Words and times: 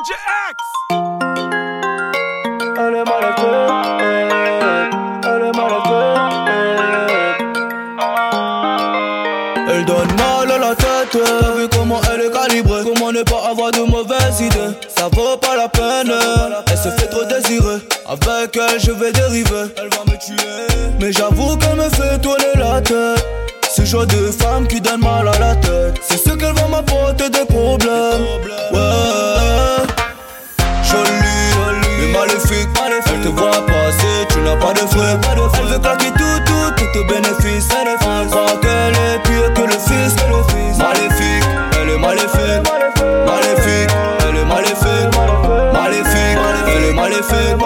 DJ 0.00 0.12
X! 0.50 0.56
Elle 2.78 2.94
est 2.94 3.04
mal 3.04 3.22
Elle 5.24 5.42
est 5.42 5.56
mal 5.56 5.72
Elle 9.68 9.84
donne 9.84 10.08
mal 10.16 10.50
à 10.50 10.58
la 10.58 10.74
tête 10.74 11.10
T'as 11.12 11.52
vu 11.52 11.68
comment 11.68 12.00
elle 12.10 12.22
est 12.22 12.30
calibrée. 12.30 12.82
Comment 12.82 13.12
ne 13.12 13.22
pas 13.24 13.50
avoir 13.50 13.72
de 13.72 13.80
mauvaises 13.80 14.40
idées. 14.40 14.74
Ça 14.88 15.08
vaut 15.12 15.36
pas 15.36 15.56
la 15.56 15.68
peine 15.68 16.10
Elle 16.70 16.78
se 16.78 16.88
fait 16.88 17.08
trop 17.08 17.24
désirer. 17.24 17.80
Avec 18.08 18.56
elle 18.56 18.80
je 18.80 18.92
vais 18.92 19.12
dériver. 19.12 19.66
Elle 19.76 19.90
va 19.90 20.04
me 20.10 20.16
tuer. 20.18 20.96
Mais 20.98 21.12
j'avoue 21.12 21.58
qu'elle 21.58 21.76
me 21.76 21.90
fait 21.90 22.18
tourner 22.22 22.54
la 22.56 22.80
tête. 22.80 23.26
Ce 23.70 23.84
genre 23.84 24.06
de 24.06 24.30
femme 24.30 24.66
qui 24.66 24.80
donne 24.80 25.00
mal 25.00 25.28
à 25.28 25.38
la 25.38 25.54
tête. 25.56 26.00
C'est 26.00 26.16
ce 26.16 26.30
qu'elle 26.30 26.54
va 26.54 26.68
m'apporter 26.68 27.28
des 27.28 27.44
problèmes. 27.44 28.24
Ouais 28.72 29.39
Elle 33.06 33.20
te 33.22 33.28
voit 33.28 33.50
passer, 33.66 34.26
tu 34.28 34.40
n'as 34.40 34.56
pas 34.56 34.72
de 34.72 34.86
frais. 34.86 35.18
Elle 35.58 35.66
veut 35.66 35.78
claquer 35.78 36.10
tout, 36.12 36.40
tout, 36.46 36.70
tout 36.76 36.98
au 36.98 37.04
bénéfice. 37.04 37.68
Elle 37.70 37.96
croit 37.98 38.56
qu'elle 38.60 38.94
est 38.94 39.18
pire 39.24 39.52
que 39.54 39.62
le 39.62 39.78
fils. 39.78 40.16
Maléfique, 40.78 41.44
elle 41.80 41.90
est 41.90 41.98
maléfique. 41.98 42.64
Maléfique, 43.26 43.90
elle 44.28 44.36
est 44.36 44.44
maléfique. 44.44 45.10
Maléfique, 45.72 46.38
elle 46.66 46.84
est 46.84 46.94
maléfique. 46.94 47.56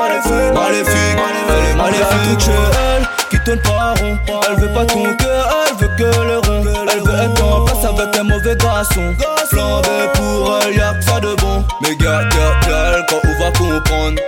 Maléfique, 0.55 1.19
elle 1.49 1.71
est 1.71 1.77
maléfique. 1.77 2.41
Chez 2.41 2.53
elle 2.53 3.07
qui 3.31 3.39
tourne 3.45 3.61
pas 3.61 3.95
rond. 4.01 4.19
Elle 4.49 4.57
veut 4.61 4.73
pas 4.75 4.87
ton 4.87 5.05
cœur, 5.17 5.55
elle 5.69 5.77
veut 5.77 5.95
que 5.97 6.27
le 6.27 6.39
rond. 6.39 6.65
Elle 6.93 7.01
veut 7.01 7.21
être 7.25 7.45
en 7.45 7.65
place 7.65 7.85
avec 7.85 8.17
un 8.19 8.25
mauvais 8.25 8.57
garçon. 8.57 9.15
Flambé 9.51 9.89
pour 10.15 10.59
elle, 10.63 10.77
y'a 10.77 10.95
que 10.95 11.05
ça 11.05 11.21
de 11.21 11.35
bon. 11.37 11.65
Mais 11.83 11.95
garde, 11.97 12.29
garde, 12.29 12.67
garde, 12.67 13.07
quand 13.09 13.21
on 13.25 13.43
va 13.43 13.51
comprendre 13.53 14.21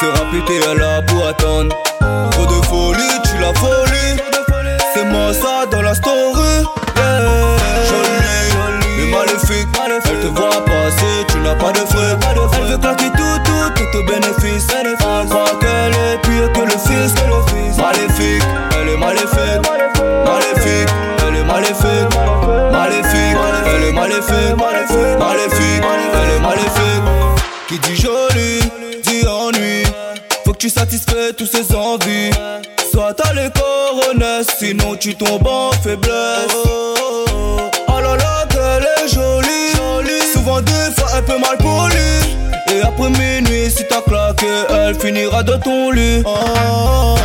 sera 0.00 0.24
pété 0.30 0.64
à 0.66 0.74
la 0.74 0.96
attendre 1.28 1.76
Trop 2.30 2.46
de 2.46 2.64
folie, 2.66 3.20
tu 3.24 3.38
la 3.38 3.52
folie 3.54 4.16
C'est 4.94 5.04
moi 5.04 5.32
ça 5.34 5.66
dans 5.70 5.82
la 5.82 5.94
story. 5.94 6.64
Yeah. 6.96 7.20
Jolie, 7.88 8.96
mais 8.96 9.10
maléfique. 9.10 9.68
Elle 10.06 10.20
te 10.20 10.26
voit 10.28 10.64
tu 35.00 35.14
tombes 35.14 35.46
en 35.46 35.72
faiblesse. 35.82 36.54
Oh 36.68 38.00
là 38.02 38.16
là 38.16 38.44
qu'elle 38.50 38.84
est 38.84 39.08
jolie. 39.08 40.32
Souvent 40.32 40.60
des 40.60 40.92
fois 40.94 41.08
un 41.16 41.22
peu 41.22 41.38
mal 41.38 41.56
polie 41.58 42.74
Et 42.74 42.82
après 42.82 43.10
minuit 43.10 43.70
si 43.70 43.84
t'as 43.88 44.02
claqué 44.02 44.46
Elle 44.68 44.94
finira 44.94 45.42
dans 45.42 45.58
ton 45.58 45.90
lit. 45.90 46.22
Oh, 46.26 47.16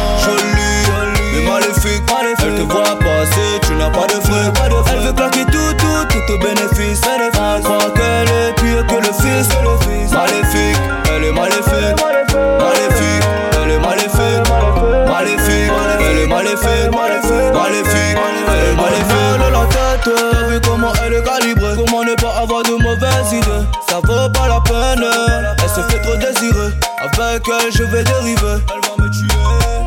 Elle 27.47 27.71
je 27.71 27.83
vais 27.83 28.03
dériver. 28.03 28.57
Elle 28.73 28.89
va 28.89 29.03
me 29.03 29.09
tuer 29.11 29.27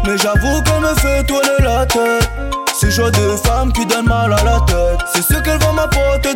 Mais 0.07 0.17
j'avoue 0.17 0.63
qu'elle 0.63 0.81
me 0.81 0.95
fait 0.95 1.25
tourner 1.25 1.59
la 1.61 1.85
tête. 1.87 2.31
C'est 2.79 2.91
genre 2.91 3.11
de 3.11 3.37
femme 3.45 3.73
qui 3.73 3.85
donne 3.85 4.07
mal 4.07 4.33
à 4.33 4.45
la 4.45 4.61
tête. 4.61 5.01
C'est 5.13 5.23
ce 5.23 5.41
qu'elle 5.41 5.59
va 5.59 5.73
m'apporter 5.73 6.35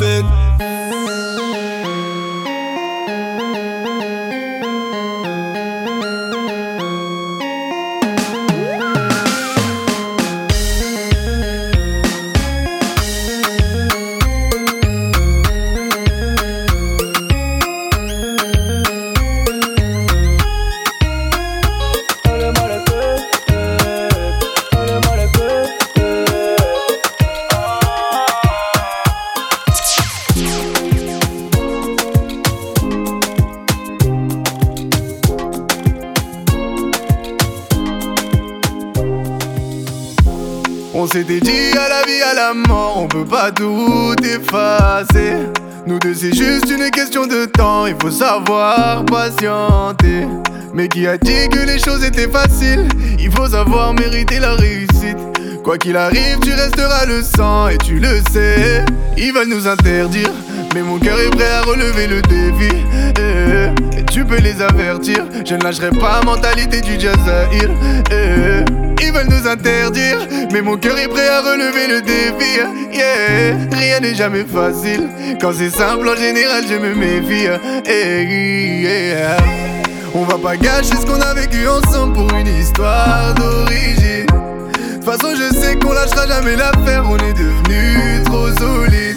benefit. 0.00 0.53
Tout 43.50 44.14
effacer. 44.22 45.36
Nous 45.86 45.98
deux, 45.98 46.14
c'est 46.14 46.34
juste 46.34 46.70
une 46.70 46.90
question 46.90 47.26
de 47.26 47.44
temps, 47.44 47.86
il 47.86 47.94
faut 48.00 48.10
savoir 48.10 49.04
patienter. 49.04 50.26
Mais 50.72 50.88
qui 50.88 51.06
a 51.06 51.16
dit 51.18 51.48
que 51.50 51.60
les 51.66 51.78
choses 51.78 52.02
étaient 52.02 52.28
faciles? 52.28 52.88
Il 53.18 53.30
faut 53.30 53.48
savoir 53.48 53.94
mériter 53.94 54.38
la 54.38 54.54
réussite. 54.54 55.18
Quoi 55.62 55.78
qu'il 55.78 55.96
arrive, 55.96 56.38
tu 56.42 56.52
resteras 56.52 57.06
le 57.06 57.22
sang 57.22 57.68
et 57.68 57.78
tu 57.78 57.98
le 57.98 58.20
sais. 58.32 58.84
Ils 59.16 59.32
veulent 59.32 59.48
nous 59.48 59.68
interdire, 59.68 60.30
mais 60.74 60.82
mon 60.82 60.98
cœur 60.98 61.18
est 61.20 61.30
prêt 61.30 61.50
à 61.50 61.62
relever 61.62 62.08
le 62.08 62.20
défi. 62.22 62.84
Eh, 63.18 63.98
et 63.98 64.04
tu 64.04 64.24
peux 64.24 64.40
les 64.40 64.60
avertir, 64.60 65.24
je 65.44 65.54
ne 65.54 65.62
lâcherai 65.62 65.90
pas 65.90 66.20
mentalité 66.24 66.80
du 66.80 66.98
Jazair. 66.98 67.70
Eh, 68.10 68.64
ils 69.00 69.12
veulent 69.12 69.28
nous 69.28 69.46
interdire, 69.46 70.18
mais 70.52 70.62
mon 70.62 70.76
cœur 70.76 70.98
est 70.98 71.06
prêt 71.08 71.28
à 71.28 71.40
relever 71.42 71.86
le 71.86 72.02
défi. 72.02 72.58
Yeah, 72.92 73.56
rien 73.72 74.00
n'est 74.00 74.14
jamais 74.14 74.44
facile. 74.44 75.08
Quand 75.40 75.52
c'est 75.56 75.70
simple, 75.70 76.08
en 76.08 76.16
général, 76.16 76.64
je 76.68 76.74
me 76.74 76.94
méfie. 76.94 77.46
Eh. 77.86 79.14
On 80.14 80.24
va 80.24 80.38
pas 80.38 80.56
gâcher 80.56 80.96
ce 81.00 81.06
qu'on 81.06 81.20
a 81.20 81.34
vécu 81.34 81.68
ensemble 81.68 82.14
pour 82.14 82.32
une 82.36 82.46
histoire 82.46 83.34
d'origine. 83.34 84.26
De 84.26 84.94
toute 84.94 85.04
façon, 85.04 85.34
je 85.36 85.54
sais 85.54 85.76
qu'on 85.76 85.92
lâchera 85.92 86.26
jamais 86.26 86.56
l'affaire, 86.56 87.04
on 87.08 87.16
est 87.16 87.34
devenu 87.34 88.22
trop 88.24 88.48
solide. 88.48 89.13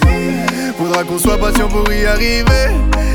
Faudra 0.88 1.04
qu'on 1.04 1.18
soit 1.18 1.36
patient 1.36 1.68
pour 1.68 1.84
y 1.92 2.06
arriver. 2.06 2.70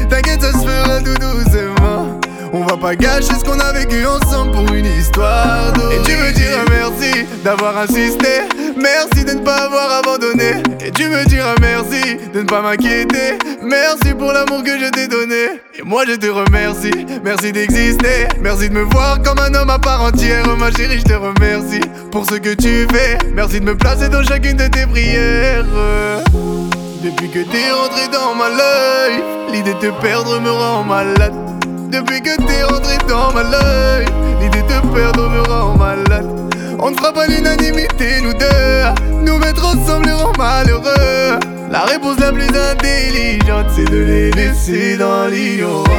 T'inquiète, 0.07 0.43
ça 0.43 0.51
se 0.51 0.57
fera 0.59 0.99
tout 0.99 1.15
doucement. 1.15 2.19
On 2.53 2.63
va 2.65 2.77
pas 2.77 2.95
gâcher 2.95 3.33
ce 3.33 3.43
qu'on 3.43 3.59
a 3.59 3.73
vécu 3.73 4.05
ensemble 4.05 4.51
pour 4.51 4.71
une 4.75 4.85
histoire 4.85 5.73
d'origine. 5.73 6.03
Et 6.03 6.05
tu 6.05 6.15
me 6.15 6.31
diras 6.33 6.65
merci 6.69 7.25
d'avoir 7.43 7.75
insisté? 7.79 8.43
Merci 8.77 9.25
de 9.25 9.31
ne 9.31 9.39
pas 9.39 9.65
avoir 9.65 9.91
abandonné. 9.91 10.61
Et 10.85 10.91
tu 10.91 11.07
me 11.09 11.25
diras 11.25 11.55
merci 11.61 12.17
de 12.31 12.41
ne 12.41 12.45
pas 12.45 12.61
m'inquiéter? 12.61 13.39
Merci 13.63 14.13
pour 14.13 14.31
l'amour 14.33 14.61
que 14.63 14.77
je 14.77 14.91
t'ai 14.91 15.07
donné. 15.07 15.59
Et 15.73 15.81
moi 15.83 16.03
je 16.07 16.13
te 16.13 16.27
remercie. 16.27 17.07
Merci 17.23 17.53
d'exister. 17.53 18.27
Merci 18.39 18.69
de 18.69 18.75
me 18.75 18.83
voir 18.83 19.19
comme 19.23 19.39
un 19.39 19.51
homme 19.55 19.71
à 19.71 19.79
part 19.79 20.03
entière. 20.03 20.45
Ma 20.59 20.69
chérie, 20.69 20.99
je 20.99 21.05
te 21.05 21.13
remercie 21.13 21.81
pour 22.11 22.23
ce 22.29 22.35
que 22.35 22.53
tu 22.53 22.85
fais. 22.93 23.17
Merci 23.33 23.61
de 23.61 23.65
me 23.65 23.75
placer 23.75 24.09
dans 24.09 24.21
chacune 24.21 24.57
de 24.57 24.67
tes 24.67 24.85
prières. 24.85 25.65
Depuis 27.03 27.29
que 27.29 27.39
t'es 27.39 27.69
rentré 27.69 28.07
dans 28.07 28.33
ma 28.33 28.47
life, 28.47 29.25
l'idée 29.51 29.73
de 29.73 29.79
te 29.79 30.01
perdre 30.01 30.39
me 30.39 30.49
rend 30.49 30.85
malade. 30.85 31.33
Depuis 31.91 32.21
que 32.21 32.33
t'es 32.37 32.63
rentré 32.63 32.97
dans 33.09 33.33
ma 33.33 33.43
life, 33.43 34.09
l'idée 34.39 34.61
de 34.61 34.67
te 34.67 34.87
perdre 34.95 35.29
me 35.29 35.41
rend 35.41 35.75
malade. 35.75 36.29
On 36.79 36.91
ne 36.91 36.95
fera 36.95 37.11
pas 37.11 37.27
l'unanimité, 37.27 38.21
nous 38.21 38.31
deux. 38.31 39.21
Nous 39.21 39.37
mettre 39.37 39.65
ensemble 39.65 40.11
rend 40.11 40.31
malheureux. 40.37 41.39
La 41.69 41.81
réponse 41.81 42.21
la 42.21 42.31
plus 42.31 42.47
intelligente, 42.47 43.65
c'est 43.75 43.91
de 43.91 43.97
les 43.97 44.31
laisser 44.31 44.95
dans 44.95 45.27
l'ignorance. 45.27 45.89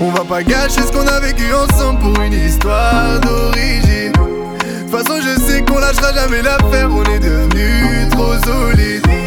On 0.00 0.10
va 0.10 0.24
pas 0.24 0.42
gâcher 0.42 0.82
ce 0.82 0.90
qu'on 0.90 1.06
a 1.06 1.20
vécu 1.20 1.54
ensemble 1.54 2.00
pour 2.00 2.20
une 2.20 2.32
histoire 2.32 3.20
d'origine. 3.20 4.10
De 4.10 4.90
toute 4.90 4.90
façon, 4.90 5.20
je 5.22 5.40
sais 5.40 5.62
qu'on 5.62 5.78
lâchera 5.78 6.12
jamais 6.12 6.42
l'affaire, 6.42 6.90
on 6.90 7.04
est 7.04 7.20
devenus 7.20 8.08
trop 8.10 8.34
solides. 8.44 9.21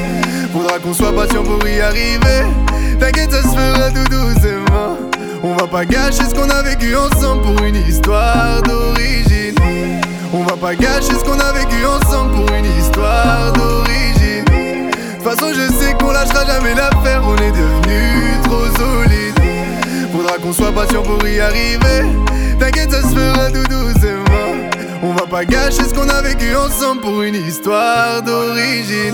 Faudra 0.66 0.80
qu'on 0.80 0.94
soit 0.96 1.14
patient 1.14 1.44
pour 1.44 1.68
y 1.68 1.80
arriver. 1.80 2.42
T'inquiète, 3.00 3.32
ça 3.32 3.44
se 3.44 3.50
fera 3.50 3.92
tout 3.92 4.10
doucement. 4.10 4.98
On 5.44 5.54
va 5.54 5.68
pas 5.68 5.86
gâcher 5.86 6.24
ce 6.28 6.34
qu'on 6.34 6.50
a 6.50 6.64
vécu 6.64 6.96
ensemble 6.96 7.44
pour 7.44 7.64
une 7.64 7.76
histoire 7.76 8.64
d'origine. 8.64 9.54
On 10.34 10.42
va 10.42 10.58
pas 10.58 10.74
gâcher 10.74 11.14
ce 11.14 11.24
qu'on 11.24 11.40
a 11.40 11.52
vécu 11.54 11.86
ensemble 11.86 12.32
pour 12.34 12.56
une 12.56 12.66
histoire 12.80 13.54
d'origine. 13.54 14.44
De 14.46 15.24
toute 15.24 15.24
façon, 15.24 15.54
je 15.54 15.72
sais 15.72 15.94
qu'on 16.00 16.12
lâchera 16.12 16.46
jamais 16.46 16.74
l'affaire, 16.74 17.22
on 17.24 17.36
est 17.36 17.52
devenus 17.52 18.42
trop 18.46 18.66
solides. 18.76 19.40
Faudra 20.12 20.38
qu'on 20.40 20.52
soit 20.52 20.72
patient 20.72 21.04
pour 21.04 21.28
y 21.28 21.42
arriver. 21.42 22.10
T'inquiète, 22.60 22.92
ça 22.92 23.04
se 23.04 23.16
fera 23.16 23.52
tout 23.52 23.68
doucement. 23.70 24.72
On 25.04 25.14
va 25.14 25.28
pas 25.28 25.46
gâcher 25.46 25.84
ce 25.84 25.94
qu'on 25.94 26.10
a 26.10 26.24
vécu 26.24 26.56
ensemble 26.56 27.02
pour 27.02 27.22
une 27.22 27.36
histoire 27.36 28.24
d'origine. 28.24 29.14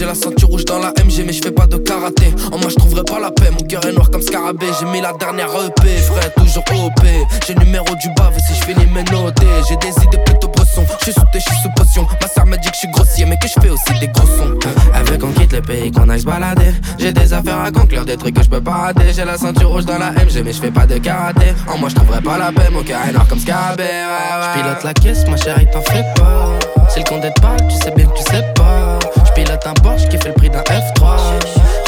J'ai 0.00 0.06
la 0.06 0.14
ceinture 0.14 0.48
rouge 0.48 0.64
dans 0.64 0.78
la 0.78 0.94
MG, 1.04 1.24
mais 1.26 1.32
je 1.34 1.42
fais 1.42 1.50
pas 1.50 1.66
de 1.66 1.76
karaté. 1.76 2.34
En 2.52 2.56
moi, 2.56 2.70
je 2.70 2.76
trouverai 2.76 3.04
pas 3.04 3.20
la 3.20 3.30
paix, 3.30 3.50
mon 3.50 3.66
cœur 3.66 3.84
est 3.84 3.92
noir 3.92 4.08
j'ai 4.10 4.86
mis 4.86 5.02
la 5.02 5.12
dernière 5.12 5.48
EP, 5.48 5.88
ferai 5.98 6.30
toujours 6.38 6.64
OP. 6.86 7.06
J'ai 7.46 7.54
numéro 7.56 7.84
du 7.84 8.08
bave 8.16 8.32
si 8.38 8.54
je 8.54 8.64
finis 8.64 8.86
mes 8.86 9.04
notés. 9.12 9.44
J'ai 9.68 9.76
des 9.76 9.92
idées 10.02 10.16
plutôt 10.24 10.48
bresson, 10.48 10.86
je 11.00 11.04
suis 11.04 11.12
sous 11.12 11.20
thé, 11.34 11.38
je 11.38 11.54
sous 11.62 11.68
potion. 11.76 12.06
Ma 12.18 12.28
sœur 12.28 12.46
me 12.46 12.56
dit 12.56 12.68
que 12.68 12.74
je 12.74 12.78
suis 12.78 12.88
grossier, 12.88 13.26
mais 13.26 13.36
que 13.36 13.46
je 13.46 13.60
fais 13.60 13.68
aussi 13.68 14.00
des 14.00 14.08
gros 14.08 14.26
sons. 14.26 14.58
Veut 15.04 15.18
qu'on 15.18 15.32
quitte 15.32 15.52
le 15.52 15.60
pays, 15.60 15.92
qu'on 15.92 16.08
aille 16.08 16.20
se 16.20 16.24
balader. 16.24 16.72
J'ai 16.98 17.12
des 17.12 17.34
affaires 17.34 17.60
à 17.60 17.70
conclure, 17.70 18.06
des 18.06 18.16
trucs 18.16 18.36
que 18.36 18.42
je 18.42 18.48
peux 18.48 18.62
pas 18.62 18.70
rater. 18.70 19.12
J'ai 19.14 19.26
la 19.26 19.36
ceinture 19.36 19.68
rouge 19.68 19.84
dans 19.84 19.98
la 19.98 20.12
MG, 20.12 20.42
mais 20.42 20.54
je 20.54 20.62
fais 20.62 20.70
pas 20.70 20.86
de 20.86 20.96
karaté. 20.96 21.52
En 21.68 21.76
moi, 21.76 21.90
je 21.90 21.96
trouverai 21.96 22.22
pas 22.22 22.38
la 22.38 22.50
paix, 22.52 22.70
mon 22.72 22.82
cœur 22.82 23.00
est 23.06 23.12
noir 23.12 23.28
comme 23.28 23.38
Scarabée. 23.38 23.84
Je 23.84 24.62
pilote 24.62 24.82
la 24.82 24.94
caisse, 24.94 25.26
ma 25.28 25.36
chérie, 25.36 25.66
t'en 25.70 25.82
fais 25.82 26.06
pas. 26.16 26.58
Si 26.88 27.00
le 27.00 27.04
compte 27.04 27.20
te 27.20 27.40
parle, 27.42 27.68
tu 27.68 27.76
sais 27.76 27.90
bien 27.94 28.06
que 28.06 28.16
tu 28.16 28.22
sais 28.22 28.42
pas. 28.54 28.98
Je 29.36 29.68
un 29.68 29.74
Porsche 29.90 30.08
qui 30.08 30.18
fait 30.18 30.28
le 30.28 30.34
prix 30.34 30.50
d'un 30.50 30.62
F3. 30.62 31.16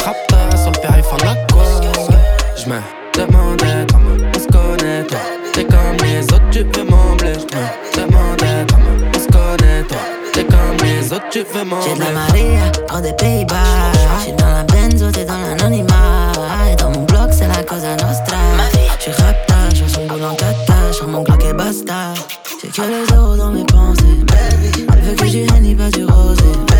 Rapta 0.03 0.57
sur 0.57 0.71
le 0.71 0.79
périph' 0.79 1.13
en 1.13 1.17
aqua. 1.17 1.63
Je 2.57 2.69
me 2.69 2.79
demandais 3.17 3.85
comment 3.91 4.17
on 4.35 4.39
se 4.39 4.47
connaît 4.47 5.03
toi. 5.03 5.19
T'es 5.53 5.63
comme 5.63 5.97
les 6.03 6.23
autres, 6.25 6.49
tu 6.51 6.65
peux 6.65 6.83
m'embler. 6.83 7.33
Je 7.33 7.55
me 7.55 8.05
demandais 8.05 8.65
comment 8.69 9.09
on 9.15 9.19
se 9.19 9.27
connaît 9.27 9.83
toi. 9.83 9.97
T'es 10.33 10.43
comme 10.43 10.77
les 10.83 11.13
autres, 11.13 11.29
tu 11.31 11.43
veux 11.53 11.63
m'embler. 11.63 11.89
J'ai 11.89 11.99
de 11.99 12.03
la 12.03 12.11
Maria, 12.11 12.71
hors 12.91 13.01
des 13.01 13.13
Pays-Bas. 13.13 13.91
J'suis 14.19 14.33
dans 14.33 14.47
la 14.47 14.63
benzo, 14.63 15.11
t'es 15.11 15.25
dans 15.25 15.37
l'anonymat. 15.37 16.31
c'est 17.31 17.47
la 17.47 17.63
cosa 17.63 17.91
nostra. 17.91 18.37
J'suis 18.99 19.11
rapta, 19.11 19.55
j'en 19.75 19.87
son 19.87 20.05
boule 20.07 20.25
en 20.25 20.35
tata, 20.35 20.91
j'en 20.99 21.07
mon 21.07 21.23
Glock 21.23 21.43
et 21.45 21.53
basta. 21.53 22.13
J'ai 22.61 22.69
que 22.69 22.81
les 22.81 23.15
euros 23.15 23.37
dans 23.37 23.51
mes 23.51 23.63
pensées. 23.63 24.03
Elle 24.93 25.01
veut 25.01 25.15
que 25.15 25.25
j'y 25.25 25.45
ni 25.61 25.73
pas 25.75 25.89
du 25.89 26.05
rosé. 26.05 26.72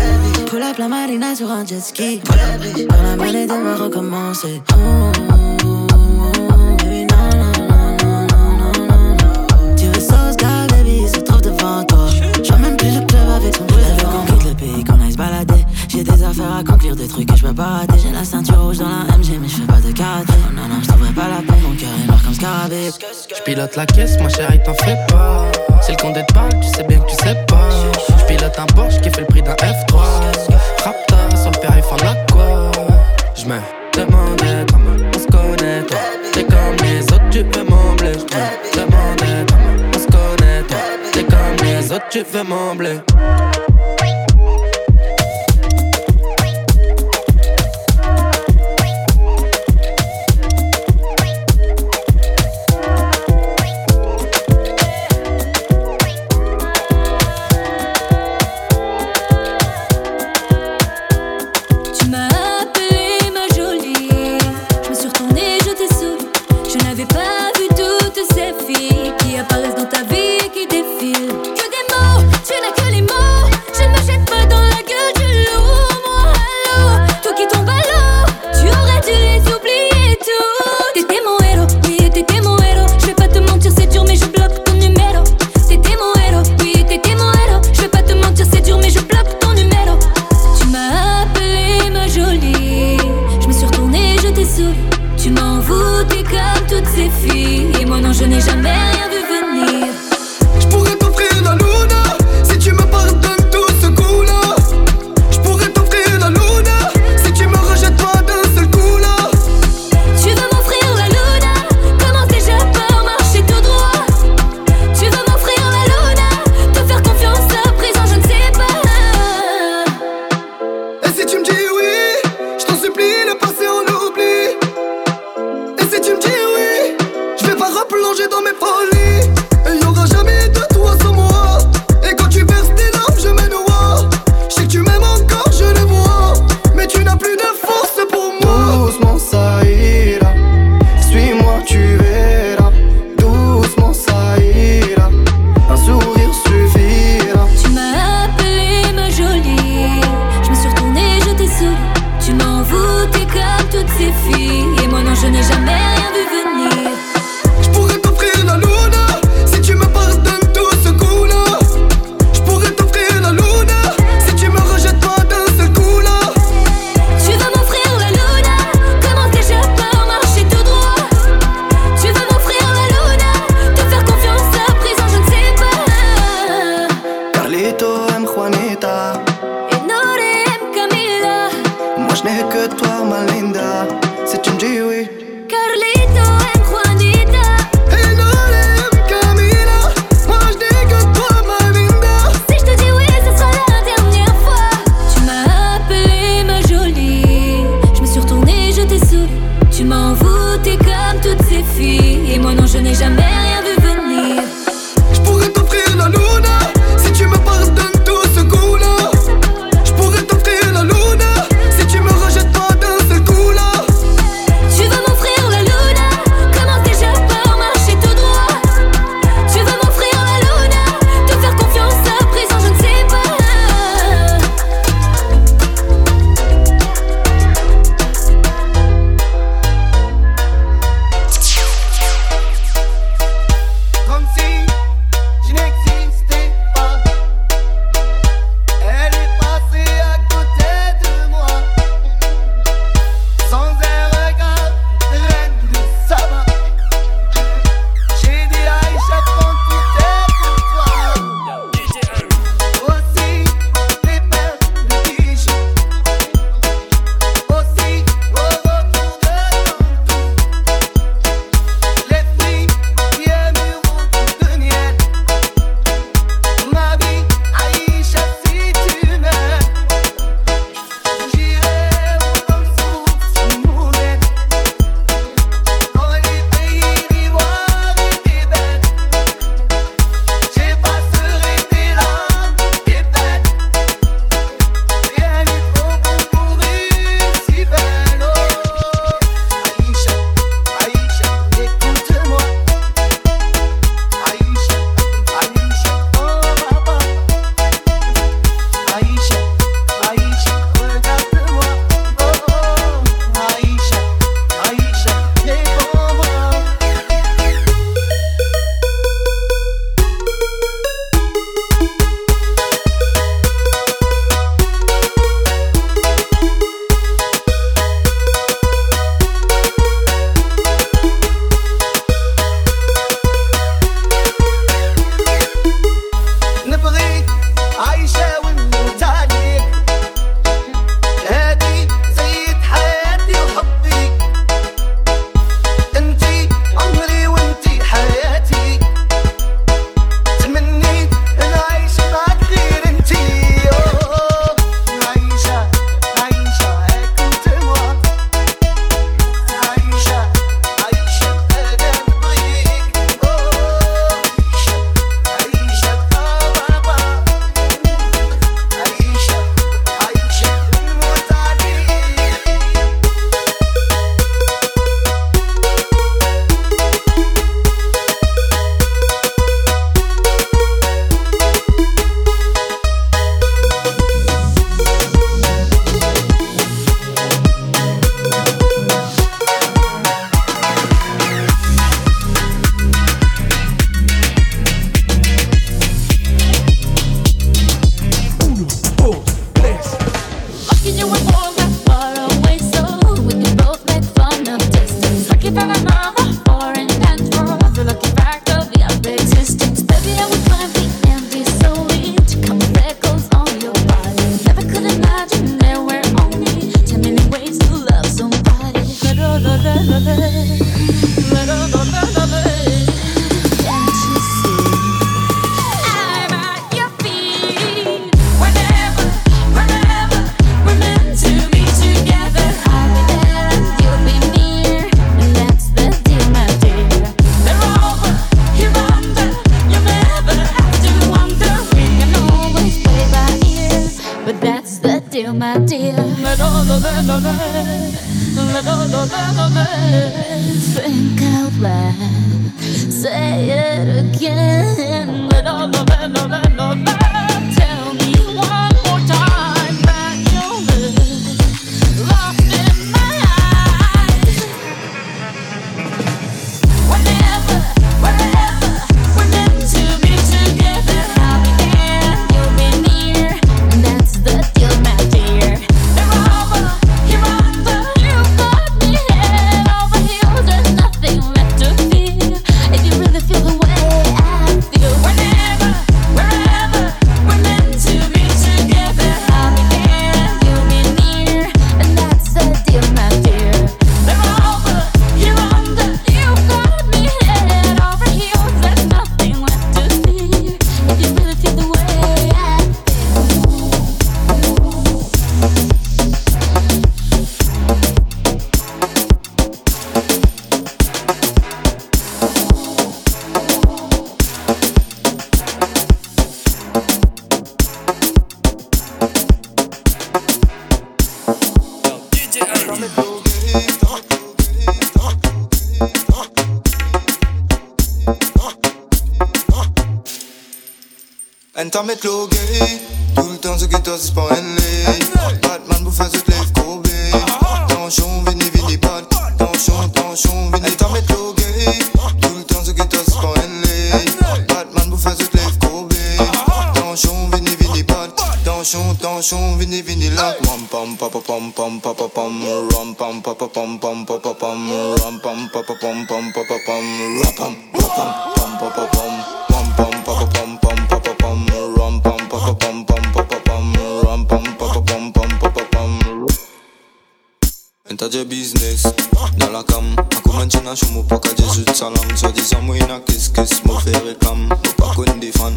La 0.56 0.88
marina 0.88 1.34
sur 1.34 1.50
un 1.50 1.66
jet 1.66 1.80
ski. 1.80 2.20
Dans 2.24 3.02
la 3.02 3.16
monnaie 3.16 3.46
de 3.46 3.52
me 3.54 3.74
recommencer. 3.74 4.62
Tu 9.76 9.86
veux 9.86 10.00
sauce, 10.00 10.36
baby, 10.36 11.08
se 11.08 11.20
trouve 11.20 11.40
devant 11.42 11.82
toi. 11.84 12.08
Même 12.60 12.76
plus 12.76 12.94
le 12.94 13.04
club 13.04 13.28
avec 13.36 13.56
son 13.56 13.64
veut 13.64 14.04
qu'on 14.04 14.32
quitte 14.32 14.44
le 14.48 14.54
pays, 14.54 14.84
qu'on 14.84 15.00
aille 15.00 15.12
se 15.12 15.16
balader. 15.16 15.64
J'ai 15.88 16.04
des 16.04 16.22
affaires 16.22 16.56
à 16.60 16.64
conclure, 16.64 16.94
des 16.94 17.08
trucs 17.08 17.28
que 17.28 17.36
je 17.36 17.46
peux 17.46 17.54
pas 17.54 17.80
rater. 17.80 17.98
J'ai 18.00 18.12
la 18.12 18.24
ceinture 18.24 18.62
rouge 18.62 18.78
dans 18.78 18.88
la 18.88 19.16
MG, 19.16 19.38
mais 19.40 19.48
je 19.48 19.56
fais 19.56 19.66
pas 19.66 19.80
de 19.80 19.92
karaté. 19.92 20.32
Non, 20.54 20.62
non, 20.62 20.68
non, 20.68 20.82
je 20.82 20.88
t'ouvrais 20.88 21.12
pas 21.12 21.28
la 21.28 21.42
peine, 21.42 21.62
mon 21.62 21.74
cœur 21.74 21.90
est 22.02 22.06
noir 22.06 22.22
comme 22.22 22.34
scarabée. 22.34 22.90
Je 23.36 23.42
pilote 23.42 23.74
la 23.74 23.86
caisse, 23.86 24.20
ma 24.20 24.28
chérie, 24.28 24.60
t'en 24.64 24.74
fais 24.74 24.98
pas. 25.08 25.50
Si 25.84 25.90
le 25.92 25.98
compte 25.98 26.14
te 26.14 26.32
parle, 26.32 26.58
tu 26.60 26.68
sais 26.68 26.82
bien 26.84 26.98
que 26.98 27.10
tu 27.10 27.14
sais 27.16 27.34
pas. 27.46 27.68
Je 28.18 28.24
pilote 28.24 28.58
un 28.58 28.64
Porsche 28.74 29.02
qui 29.02 29.10
fait 29.10 29.20
le 29.20 29.26
prix 29.26 29.42
d'un 29.42 29.52
F3. 29.52 30.00
Rapta 30.82 31.36
sur 31.36 31.50
le 31.50 31.58
périph' 31.60 31.92
en 31.92 31.96
a 31.96 32.14
quoi. 32.32 32.70
Je 33.34 33.44
me 33.44 33.58
demandais 33.92 34.64
comment 34.72 34.96
on 35.14 35.18
se 35.18 35.26
connaît, 35.26 35.82
toi. 35.82 35.98
T'es 36.32 36.44
comme 36.44 36.76
les 36.84 37.02
autres, 37.02 37.28
tu 37.30 37.42
veux 37.42 37.64
m'embler. 37.64 38.12
Je 38.14 38.80
me 38.80 38.86
demandais 38.86 39.44
comment 39.46 39.90
on 39.94 39.98
se 39.98 40.06
connaît, 40.06 40.62
toi. 40.62 40.78
T'es 41.12 41.24
comme 41.24 41.66
les 41.66 41.92
autres, 41.92 42.08
tu 42.08 42.22
veux 42.32 42.44
m'embler. 42.44 43.00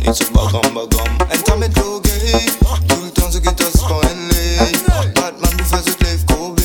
It's 0.09 0.21
a 0.21 0.23
bagam 0.31 0.61
bagam 0.73 1.17
En 1.29 1.41
damit 1.43 1.75
go 1.75 1.99
gay. 1.99 2.47
Du 2.87 3.11
tanzen 3.11 3.43
geht 3.43 3.59
das 3.59 3.81
freundlich 3.81 4.81
Batman, 5.13 5.57
du 5.57 5.65
versuchst 5.65 5.99
live 5.99 6.25
Kobe 6.25 6.61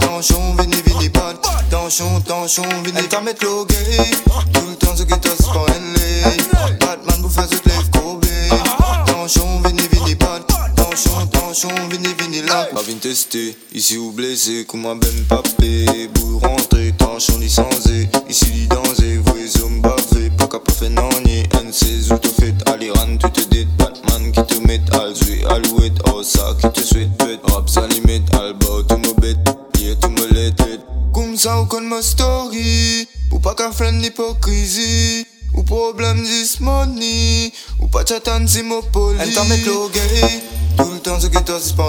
Tanchon, 0.00 0.56
vini, 0.58 0.82
vini, 0.84 1.08
bat 1.08 1.36
Tanchon, 1.70 2.24
Tanchon, 2.24 2.66
vini 2.82 2.98
En 2.98 3.08
damit 3.08 3.40
go 3.40 3.64
Batman, 3.64 3.76
vini, 9.62 9.88
vini, 9.88 10.16
bat 10.16 10.42
vini, 11.88 12.14
vini, 12.18 12.42
là 12.42 12.64
Pas 12.74 12.82
vini 12.82 12.98
tester, 12.98 13.54
ici 13.72 13.96
ou 13.96 14.10
blessé 14.10 14.64
Comment 14.66 14.96
ben 14.96 15.24
pas 15.28 15.45
ma 31.96 32.02
story. 32.02 33.08
Pou 33.30 33.40
pa 33.40 33.54
ka 33.56 33.70
flan 33.72 34.02
l'hipokrizi 34.02 35.24
Ou 35.56 35.64
problem 35.64 36.20
dis 36.22 36.60
money. 36.60 37.52
Ou 37.80 37.88
pa 37.88 38.04
chatan 38.04 38.44
si 38.46 38.62
mo 38.62 38.82
poli 38.92 39.20
En 39.22 39.32
tan 39.32 39.48
me 39.48 39.56
klo 39.64 39.88
gay 39.88 40.42
Tout 40.76 40.92
le 40.92 41.00
temps 41.00 41.18
ce 41.20 41.28
qui 41.32 41.42
toi 41.42 41.58
c'est 41.60 41.76
pas 41.76 41.88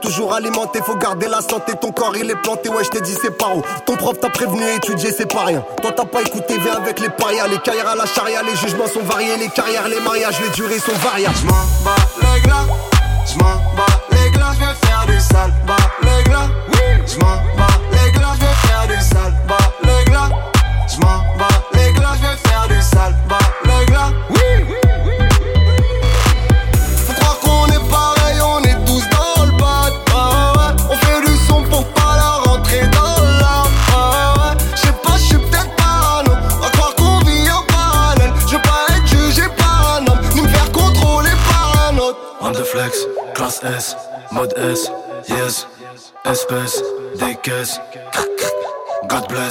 Toujours 0.00 0.34
alimenté, 0.34 0.80
faut 0.84 0.96
garder 0.96 1.28
la 1.28 1.40
santé. 1.40 1.72
Ton 1.80 1.92
corps 1.92 2.16
il 2.16 2.30
est 2.30 2.42
planté, 2.42 2.68
ouais, 2.68 2.84
je 2.84 2.90
t'ai 2.90 3.00
dit 3.00 3.16
c'est 3.20 3.36
par 3.36 3.56
où. 3.56 3.62
Ton 3.86 3.96
prof 3.96 4.18
t'a 4.20 4.28
prévenu, 4.28 4.62
étudier 4.76 5.12
c'est 5.12 5.32
pas 5.32 5.44
rien. 5.44 5.64
Toi 5.80 5.92
t'as 5.96 6.04
pas 6.04 6.20
écouté, 6.20 6.58
viens 6.58 6.76
avec 6.76 7.00
les 7.00 7.08
parias. 7.08 7.46
Les 7.48 7.58
carrières 7.58 7.88
à 7.88 7.94
la 7.94 8.06
charia, 8.06 8.42
les 8.42 8.56
jugements 8.56 8.86
sont 8.86 9.02
variés. 9.02 9.36
Les 9.38 9.48
carrières, 9.48 9.88
les 9.88 10.00
mariages, 10.00 10.40
les 10.42 10.50
durées 10.50 10.78
sont 10.78 10.92
variables. 11.02 11.36
J'm'en 11.36 11.52
bats 11.84 11.94
les 12.20 12.40
glas, 12.42 12.66
j'm'en 13.26 13.56
bats 13.76 13.86
les 14.10 14.30
glas, 14.30 14.52
j'vais 14.58 14.86
faire 14.86 15.06
du 15.06 15.20
sale. 15.20 15.52
Bas 15.66 15.76
les 16.02 16.24
glas, 16.24 16.48
oui. 16.68 17.02
j'm'en 17.06 17.36
bats 17.56 17.78
les 17.92 18.12
glas, 18.12 18.34
j'vais 18.38 18.68
faire 18.68 18.86
du 18.88 19.04
sale. 19.04 19.34
Bas 19.48 19.56
les 19.84 20.04
glas, 20.10 20.28
j'm'en 20.88 21.38
bats 21.38 21.48
les 21.74 21.92
glas, 21.92 22.14
j'vais 22.20 22.50
faire 22.50 22.68
du 22.68 22.82
sale. 22.82 23.16
Bas 23.28 23.41
classe 43.42 43.64
S, 43.64 43.96
mode 44.30 44.54
S, 44.56 44.88
yes, 45.28 45.66
espèce, 46.24 46.80
des 47.18 47.34
caisses. 47.42 47.80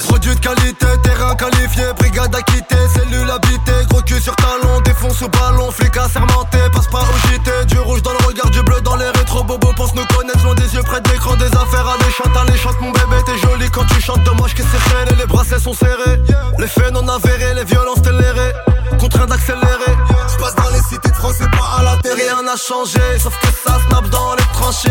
Produit 0.08 0.34
de 0.34 0.40
qualité, 0.40 0.86
terrain 1.04 1.36
qualifié, 1.36 1.84
brigade 1.96 2.34
acquittée, 2.34 2.74
cellule 2.94 3.30
habitée, 3.30 3.86
gros 3.88 4.02
cul 4.02 4.20
sur 4.20 4.34
talon, 4.34 4.80
défonce 4.80 5.22
au 5.22 5.28
ballon, 5.28 5.70
flic 5.70 5.96
assermenté, 5.96 6.58
passe 6.72 6.88
pas 6.88 6.98
au 6.98 7.28
JT, 7.28 7.66
du 7.66 7.78
rouge 7.78 8.02
dans 8.02 8.10
le 8.10 8.26
regard, 8.26 8.50
du 8.50 8.60
bleu 8.62 8.80
dans 8.80 8.96
les 8.96 9.08
rétro 9.10 9.44
bobos, 9.44 9.72
pense 9.76 9.94
nous 9.94 10.04
connaître, 10.06 10.42
loin 10.42 10.56
des 10.56 10.74
yeux 10.74 10.82
près 10.82 11.00
de 11.00 11.08
l'écran, 11.10 11.36
des 11.36 11.46
affaires 11.46 11.86
à 11.86 11.96
chante, 12.10 12.36
allez 12.36 12.58
chante 12.58 12.80
mon 12.80 12.90
bébé, 12.90 13.22
t'es 13.24 13.38
joli 13.38 13.70
quand 13.70 13.84
tu 13.84 14.00
chantes, 14.00 14.24
dommage 14.24 14.52
que 14.52 14.64
c'est 14.64 14.90
serré, 14.90 15.14
les 15.16 15.26
bracelets 15.26 15.60
sont 15.60 15.74
serrés, 15.74 16.20
les 16.58 16.66
faits 16.66 16.92
non 16.92 17.06
avérés, 17.06 17.54
les 17.54 17.64
violences 17.64 18.02
télérées, 18.02 18.52
contraint 18.98 19.26
d'accélérer, 19.26 19.94
passe 20.40 20.56
dans 20.56 20.70
les 20.70 20.82
cités 20.82 21.10
de 21.10 21.14
France 21.14 21.40
et 21.40 21.56
pas 21.56 21.78
à 21.78 21.82
la 21.84 21.96
terre, 22.02 22.16
rien 22.16 22.42
n'a 22.42 22.56
changé, 22.56 23.00
sauf 23.16 23.38
que 23.38 23.46
ça 23.46 23.78
snap 23.86 24.08
dans 24.10 24.34
les 24.34 24.42
tranchées. 24.54 24.90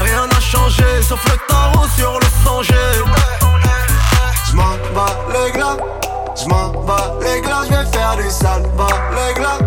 Rien 0.00 0.26
n'a 0.26 0.40
changé, 0.40 0.84
sauf 1.06 1.22
le 1.24 1.36
tarot 1.48 1.88
sur 1.96 2.18
le 2.18 2.26
sanger. 2.44 2.74
J'm'en 4.50 4.76
bats 4.94 5.18
les 5.32 5.52
glas, 5.52 5.76
j'm'en 6.36 6.68
bats 6.84 7.12
les 7.20 7.40
glas, 7.40 7.62
j'vais 7.66 7.86
faire 7.92 8.16
du 8.16 8.30
sale, 8.30 8.62
bas 8.76 8.86
les 9.16 9.34
glas. 9.34 9.58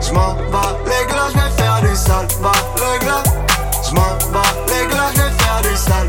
J'm'en 0.00 0.34
bats 0.52 0.76
les 0.86 1.06
glas, 1.06 1.28
j'vais 1.32 1.50
faire 1.62 1.80
du 1.82 1.96
sale, 1.96 2.26
bas 2.42 2.52
les 2.76 2.98
glas. 3.04 3.22
J'm'en 3.88 4.32
bats 4.32 4.42
les 4.68 4.86
glas, 4.86 5.10
j'vais 5.14 5.30
faire 5.42 5.60
du 5.62 5.76
sale, 5.76 6.08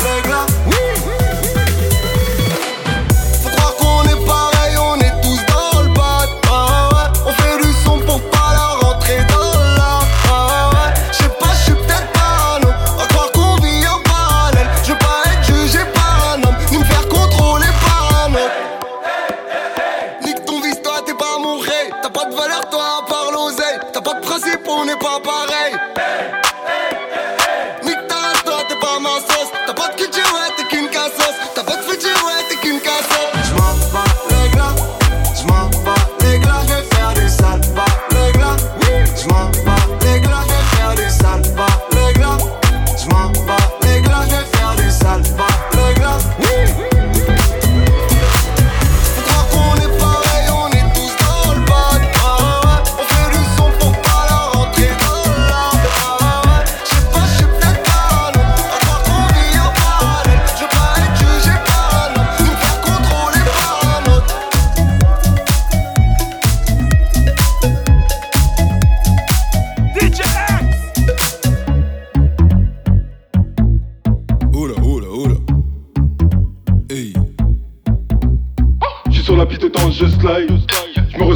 les 0.00 0.28
glas. 0.28 0.49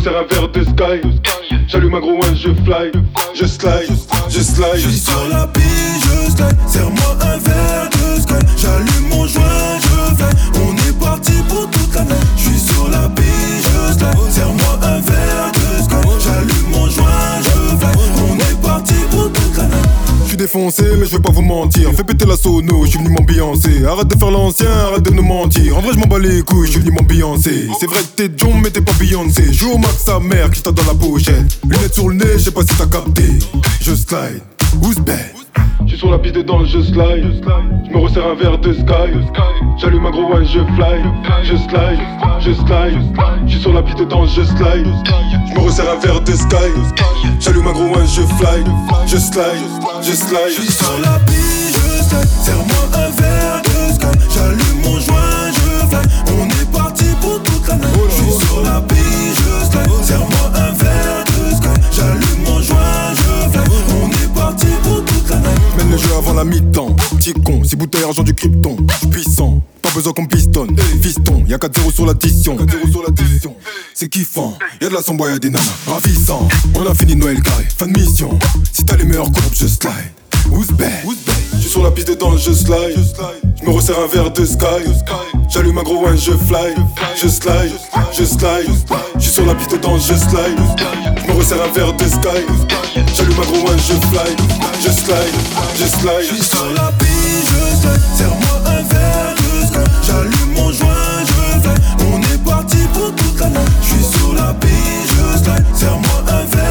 Resserre 0.05 0.21
un 0.21 0.27
verre 0.35 0.49
de 0.49 0.63
sky. 0.65 1.01
J'allume 1.67 1.95
un 1.95 2.01
gros 2.01 2.23
one, 2.23 2.37
je 2.37 2.51
fly. 2.65 2.93
Je 3.35 3.47
slide, 3.47 3.89
je 4.29 4.41
slide. 4.41 4.77
J'suis 4.77 4.99
sur 4.99 5.29
la 5.31 5.47
piste, 5.47 6.05
je 6.05 6.31
slide. 6.31 6.57
Serre-moi 6.67 7.17
un 7.23 7.39
verre 7.39 7.89
de 7.89 8.21
sky. 8.21 8.35
J'allume 8.59 9.09
mon 9.09 9.27
joint, 9.27 9.79
je 9.81 10.15
vais. 10.17 10.63
On 10.63 10.75
est 10.77 11.01
parti 11.01 11.33
pour 11.49 11.71
toute 11.71 11.95
la 11.95 12.03
nuit. 12.03 12.15
J'suis 12.37 12.59
sur 12.59 12.91
la 12.91 13.09
piste, 13.09 13.63
je 13.63 13.93
slide. 13.95 14.31
Serre-moi 14.31 14.79
un 14.83 15.01
verre 15.01 15.53
de 15.55 15.83
sky. 15.83 15.97
J'allume 16.23 16.71
mon 16.71 16.87
joint, 16.91 17.41
je 17.41 17.77
vais. 17.77 18.34
J'suis 20.35 20.43
défoncé, 20.43 20.83
mais 20.99 21.07
je 21.07 21.13
vais 21.13 21.23
pas 21.23 21.31
vous 21.31 21.43
mentir. 21.43 21.93
Fais 21.95 22.03
péter 22.03 22.27
la 22.27 22.37
sono, 22.37 22.85
j'suis 22.85 22.99
venu 22.99 23.11
m'ambiancer. 23.11 23.85
Arrête 23.85 24.09
de 24.09 24.19
faire 24.19 24.33
l'ancien, 24.33 24.69
arrête 24.69 25.03
de 25.03 25.11
nous 25.11 25.23
mentir. 25.23 25.79
En 25.79 25.81
vrai, 25.81 25.93
j'm'en 25.93 26.09
bats 26.09 26.19
les 26.19 26.43
couilles, 26.43 26.67
j'suis 26.67 26.81
venu 26.81 26.91
m'ambiancer. 26.91 27.69
C'est 27.79 27.87
vrai 27.87 28.01
que 28.01 28.17
t'es 28.17 28.31
John, 28.37 28.61
mais 28.61 28.71
t'es 28.71 28.81
pas 28.81 28.95
Beyoncé. 28.95 29.53
Joue 29.53 29.75
au 29.75 29.79
max 29.79 29.99
sa 30.05 30.19
mère 30.19 30.51
qui 30.51 30.61
t'a 30.61 30.73
dans 30.73 30.87
la 30.87 30.95
pochette. 30.95 31.61
Lunettes 31.63 31.95
sur 31.95 32.09
le 32.09 32.17
nez, 32.17 32.37
j'sais 32.37 32.51
pas 32.51 32.63
si 32.63 32.75
t'as 32.77 32.87
capté. 32.87 33.23
Je 33.81 33.95
slide, 33.95 34.43
who's 34.83 34.97
bad? 34.97 35.44
J'suis 35.87 35.99
sur 35.99 36.11
la 36.11 36.19
piste 36.19 36.35
dedans, 36.37 36.65
je 36.65 36.81
slide. 36.81 37.45
J'me 37.91 37.97
resserre 37.99 38.27
un 38.27 38.35
verre 38.35 38.59
de 38.59 38.73
sky. 38.73 39.11
J'allume 39.79 40.07
un 40.07 40.11
gros 40.11 40.33
one, 40.33 40.47
je 40.47 40.61
fly. 40.75 41.03
Je 41.43 41.57
slide, 41.57 42.01
je 42.41 42.53
slide. 42.53 42.99
J'suis 43.47 43.61
sur 43.61 43.73
la 43.73 43.83
piste 43.83 43.99
dedans, 43.99 44.27
je 44.27 44.43
slide. 44.43 44.87
J'me 45.49 45.59
resserre 45.61 45.91
un 45.91 45.99
verre 46.01 46.21
de 46.21 46.33
sky. 46.33 46.71
J'allume 47.41 47.67
un 47.67 47.73
gros 47.73 47.95
one, 47.97 48.07
je 48.07 48.23
fly. 48.23 48.65
Je 49.07 49.19
slide, 49.19 49.45
je 50.03 50.13
slide. 50.13 50.41
J'suis 50.51 50.73
sur 50.73 50.99
la 51.03 51.19
piste, 51.27 51.75
je 51.75 52.05
slide. 52.05 52.29
Serre-moi 52.29 52.85
un 52.95 53.11
verre 53.21 53.63
de 53.63 53.93
sky. 53.93 54.19
J'allume 54.35 54.81
mon 54.85 54.99
joint, 55.01 55.51
je 55.53 55.87
fly. 55.87 56.05
On 56.39 56.47
est 56.49 56.73
parti 56.73 57.07
pour 57.21 57.43
toute 57.43 57.69
la 57.69 57.77
nuit. 57.77 57.85
J'suis 58.11 58.47
sur 58.47 58.63
la 58.63 58.81
piste, 58.81 59.37
je 59.37 59.67
slide. 59.71 60.03
Serre-moi 60.03 60.47
un 60.55 60.73
verre 60.73 61.04
Mène 65.77 65.91
le 65.91 65.97
jeu 65.97 66.15
avant 66.17 66.35
la 66.35 66.45
mi-temps. 66.45 66.95
Petit 67.17 67.33
con, 67.33 67.63
c'est 67.65 67.77
bouteille 67.77 68.05
argent 68.05 68.23
du 68.23 68.35
krypton. 68.35 68.77
J'suis 68.97 69.09
puissant, 69.09 69.63
pas 69.83 69.91
besoin 69.93 70.13
qu'on 70.13 70.27
pistonne. 70.27 70.77
Fiston, 71.03 71.45
y'a 71.47 71.57
4-0 71.59 71.93
sur 71.93 72.07
l'addition. 72.07 72.57
C'est 73.95 74.09
kiffant, 74.09 74.57
y'a 74.81 74.89
de 74.89 74.95
la 74.95 75.03
sombre, 75.03 75.29
y'a 75.29 75.39
des 75.39 75.51
nanas. 75.51 75.65
Ravissant, 75.87 76.49
on 76.75 76.87
a 76.87 76.95
fini 76.95 77.17
Noël 77.17 77.43
carré. 77.43 77.67
Fin 77.77 77.87
de 77.87 77.99
mission, 77.99 78.39
si 78.73 78.85
t'as 78.85 78.97
les 78.97 79.05
meilleurs 79.05 79.31
courbes, 79.31 79.55
je 79.55 79.67
slide. 79.67 80.14
Bad? 80.51 80.91
J'suis 81.59 81.71
sur 81.71 81.83
la 81.83 81.91
piste 81.91 82.09
dedans, 82.09 82.37
je 82.37 82.53
slide. 82.53 82.99
J'me 83.63 83.71
resserre 83.71 83.99
un 83.99 84.07
verre 84.07 84.31
de 84.31 84.45
sky. 84.45 84.85
J'allume 85.49 85.79
un 85.79 85.83
gros 85.83 86.05
one, 86.05 86.17
je 86.19 86.33
fly. 86.33 86.75
Je 87.17 87.29
slide, 87.29 87.73
je 88.13 88.25
slide. 88.25 88.69
J'suis 89.19 89.33
sur 89.33 89.47
la 89.47 89.55
piste 89.55 89.73
dedans, 89.73 89.99
je 89.99 90.15
slide. 90.15 90.59
J'me 91.27 91.33
resserre 91.37 91.63
un 91.63 91.73
verre 91.73 91.93
de 91.95 92.05
sky. 92.05 92.45
J'allume 93.15 93.39
un 93.39 93.47
gros 93.47 93.71
one, 93.71 93.79
je 93.79 93.95
fly. 94.09 94.37
Je 94.81 94.91
slide, 94.91 95.35
je 95.79 95.87
slide. 95.87 96.25
J'suis 96.31 96.43
sur 96.43 96.67
la 96.75 96.93
piste, 96.99 97.49
je 97.49 97.77
slide. 97.81 98.01
Serre-moi 98.17 98.57
un 98.67 98.83
verre 98.95 99.35
de 99.37 99.67
sky. 99.67 99.91
J'allume 100.07 100.53
mon 100.55 100.73
joint, 100.73 101.25
je 101.27 101.61
fly. 101.61 101.77
On 102.13 102.21
est 102.21 102.45
parti 102.45 102.79
pour 102.93 103.15
toute 103.15 103.41
la 103.41 103.49
nuit. 103.49 103.59
J'suis 103.83 104.19
sur 104.19 104.35
la 104.35 104.55
piste, 104.55 105.09
je 105.09 105.39
slide. 105.45 105.65
Serre-moi 105.75 106.19
un 106.29 106.45
verre 106.57 106.64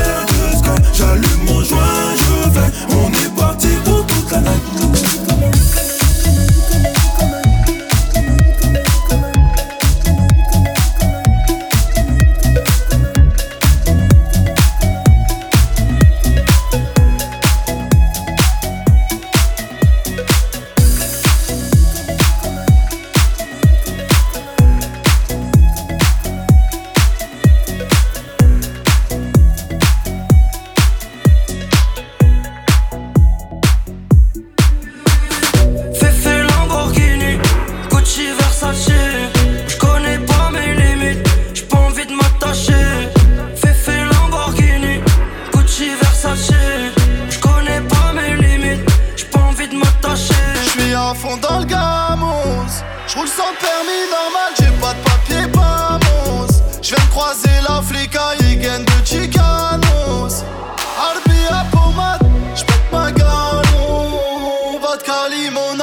Charlie, 65.23 65.49
mon 65.51 65.79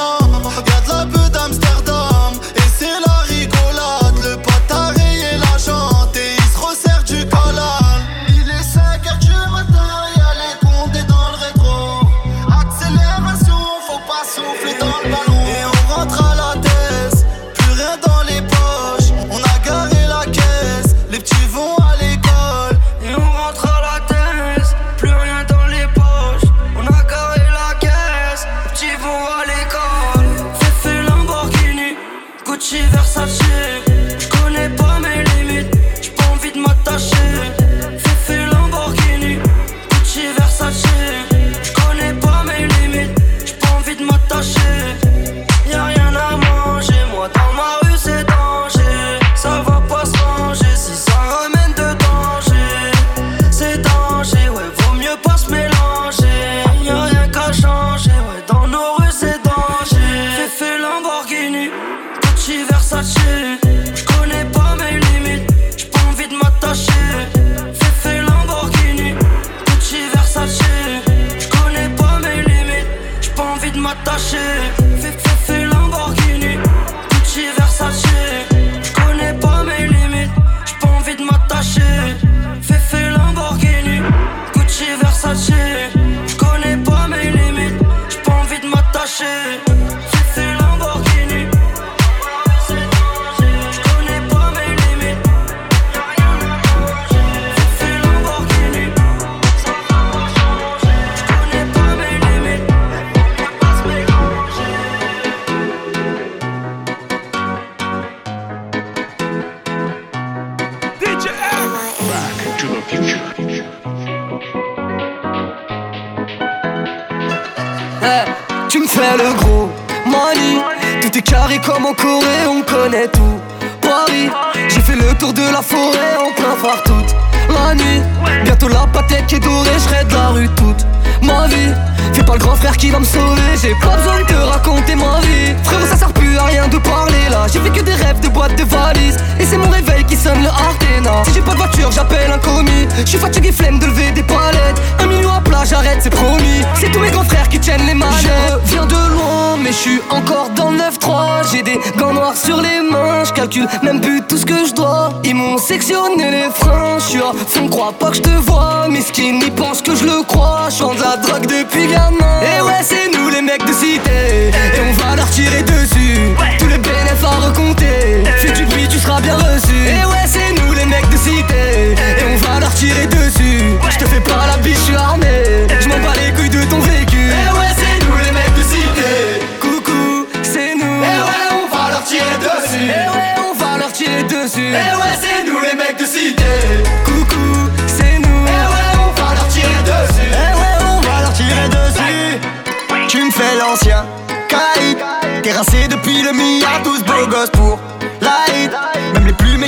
recompter 167.41 167.90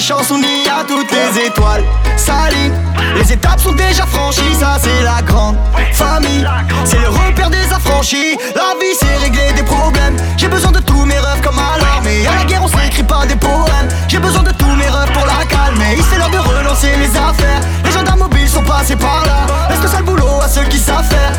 chansons 0.04 0.38
ni 0.38 0.68
à 0.68 0.84
toutes 0.84 1.10
les 1.12 1.46
étoiles 1.46 1.84
salines. 2.18 2.74
Les 3.16 3.32
étapes 3.32 3.62
sont 3.62 3.72
déjà 3.72 4.06
franchies, 4.06 4.54
ça 4.60 4.78
c'est 4.78 5.02
la 5.02 5.22
grande 5.22 5.56
famille. 5.94 6.46
C'est 6.84 7.00
le 7.00 7.08
repère 7.08 7.50
des 7.50 7.72
affranchis. 7.72 8.38
La 8.54 8.76
vie 8.80 8.96
c'est 9.00 9.16
régler 9.24 9.54
des 9.56 9.64
problèmes. 9.64 10.18
J'ai 10.36 10.50
besoin 10.50 10.72
de 10.72 10.80
tous 10.80 11.06
mes 11.06 11.18
rêves 11.18 11.42
comme 11.42 11.58
à 11.58 11.78
l'armée. 11.78 12.28
À 12.28 12.40
la 12.40 12.44
guerre 12.44 12.64
on 12.64 12.68
s'écrit 12.68 13.04
pas 13.04 13.26
des 13.26 13.38
poèmes. 13.38 13.88
J'ai 14.10 14.20
besoin 14.20 14.44
de 14.44 14.52
tous 14.52 14.76
mes 14.76 14.90
rêves 14.90 15.12
pour 15.14 15.26
la 15.26 15.46
calmer. 15.46 15.96
Il 15.96 16.04
c'est 16.04 16.18
l'heure 16.18 16.30
de 16.32 16.40
relancer 16.40 16.92
les 16.98 17.12
affaires. 17.18 17.62
Les 17.86 17.92
gendarmes 17.92 18.20
mobiles 18.20 18.50
sont 18.50 18.64
passés 18.64 18.98
par 18.98 19.24
là. 19.26 19.48
Est-ce 19.72 19.82
que 19.84 19.88
ça 19.88 20.00
le 20.00 20.06
boulot 20.06 20.42
à 20.44 20.50
ceux 20.50 20.64
qui 20.64 20.80
savent 20.80 21.08
faire? 21.08 21.32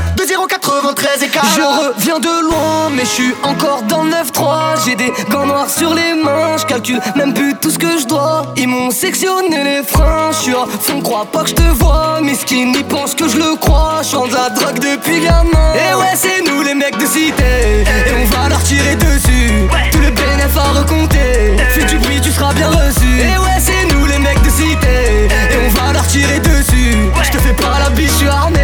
Je 1.04 1.60
reviens 1.60 2.18
de 2.18 2.48
loin 2.48 2.88
mais 2.90 3.04
je 3.04 3.10
suis 3.10 3.34
encore 3.42 3.82
dans 3.82 4.04
le 4.04 4.10
9-3 4.10 4.84
J'ai 4.84 4.96
des 4.96 5.12
gants 5.30 5.44
noirs 5.44 5.68
sur 5.68 5.92
les 5.92 6.14
mains. 6.14 6.56
Je 6.56 6.64
calcule 6.64 7.00
même 7.14 7.34
plus 7.34 7.54
tout 7.60 7.70
ce 7.70 7.78
que 7.78 7.98
je 7.98 8.06
dois. 8.06 8.54
Ils 8.56 8.68
m'ont 8.68 8.90
sectionné 8.90 9.62
les 9.64 9.82
freins. 9.82 10.30
Je 10.32 10.36
suis 10.36 10.54
à 10.54 10.64
fond 10.80 11.02
crois 11.02 11.26
pas 11.26 11.42
que 11.42 11.50
je 11.50 11.54
te 11.54 11.62
vois. 11.62 12.20
Mais 12.22 12.30
Miskin 12.32 12.72
ils 12.74 12.84
pensent 12.84 13.14
que 13.14 13.28
je 13.28 13.36
le 13.36 13.54
crois. 13.56 14.00
Je 14.02 14.16
de 14.16 14.34
la 14.34 14.48
drogue 14.48 14.78
depuis 14.78 15.20
gamin. 15.20 15.74
Et 15.74 15.94
ouais 15.94 16.14
c'est 16.14 16.42
nous 16.48 16.62
les 16.62 16.74
mecs 16.74 16.96
de 16.96 17.06
cité. 17.06 17.84
Et 17.84 18.12
on 18.22 18.24
va 18.34 18.48
leur 18.48 18.62
tirer 18.62 18.96
dessus. 18.96 19.68
Tout 19.92 20.00
le 20.00 20.10
bénéf 20.10 20.56
à 20.56 20.78
recompter. 20.80 21.56
Si 21.74 21.86
tu 21.86 21.98
bruit 21.98 22.20
tu 22.22 22.30
seras 22.30 22.54
bien 22.54 22.68
reçu. 22.68 23.08
Et 23.20 23.38
ouais 23.38 23.60
c'est 23.60 23.94
nous 23.94 24.06
les 24.06 24.18
mecs 24.18 24.42
de 24.42 24.50
cité. 24.50 25.28
Et 25.28 25.58
on 25.66 25.68
va 25.68 25.92
leur 25.92 26.06
tirer 26.06 26.40
dessus. 26.40 27.10
Je 27.22 27.30
te 27.30 27.38
fais 27.38 27.54
pas 27.54 27.78
la 27.78 27.90
biche 27.90 28.10
je 28.10 28.16
suis 28.16 28.28
armé. 28.28 28.60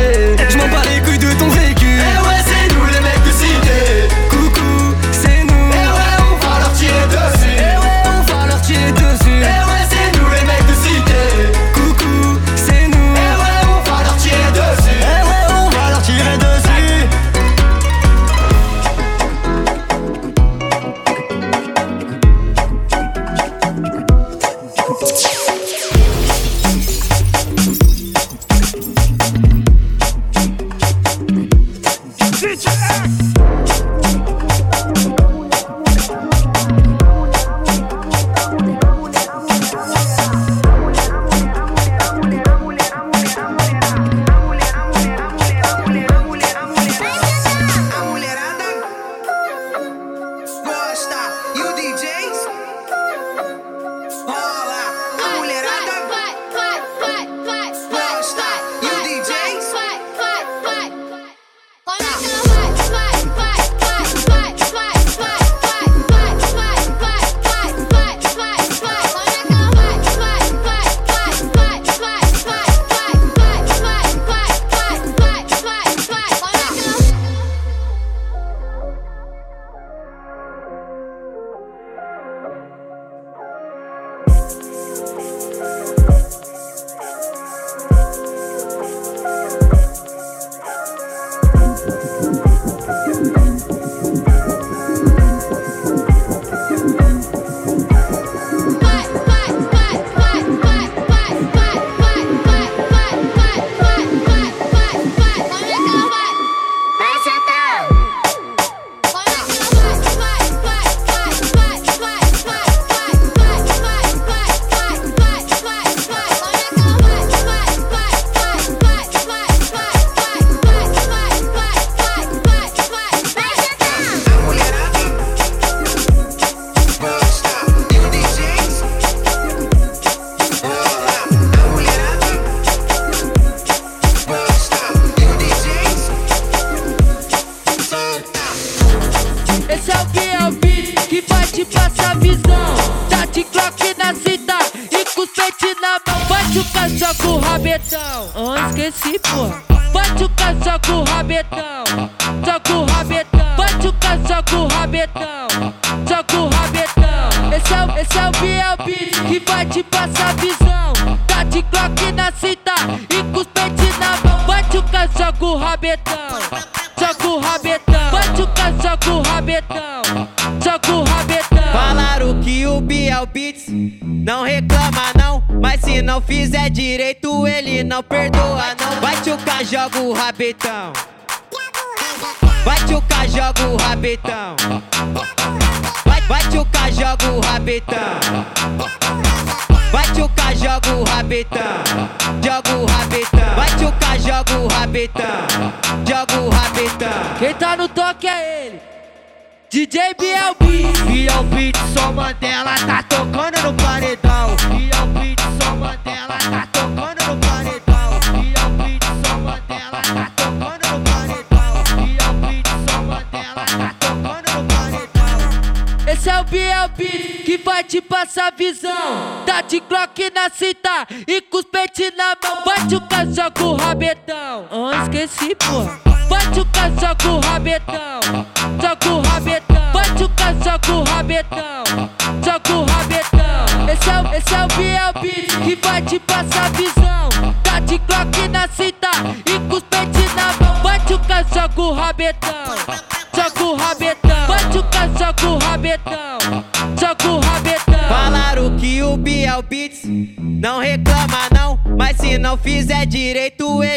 Je 0.48 0.56
m'en 0.56 0.68
bats 0.68 0.89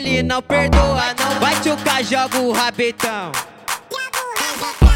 ele 0.04 0.22
não 0.22 0.42
perdoa 0.42 1.02
não. 1.18 1.74
O 1.74 1.78
K, 1.78 2.04
joga 2.04 2.40
o 2.40 2.52
rabetão. 2.52 3.32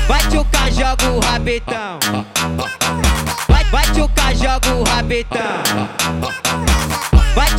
O 0.10 0.46
K, 0.46 0.72
joga 0.72 1.10
o 1.10 1.20
rabetão. 1.20 2.00
Vai- 3.48 3.64
o 4.02 4.10
K, 4.10 4.36
joga 4.36 4.76
o 4.76 4.84
rabetão. 4.84 5.40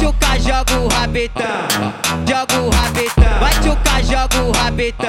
O 0.08 0.12
K, 0.12 0.38
joga 0.40 0.78
o 0.78 0.88
rabetão. 0.88 1.46
Joga 2.26 2.60
o 2.60 2.70
rabetão. 2.70 3.72
O 3.72 3.76
K, 3.76 4.02
joga 4.02 4.42
o 4.42 4.52
rabetão. 4.52 5.08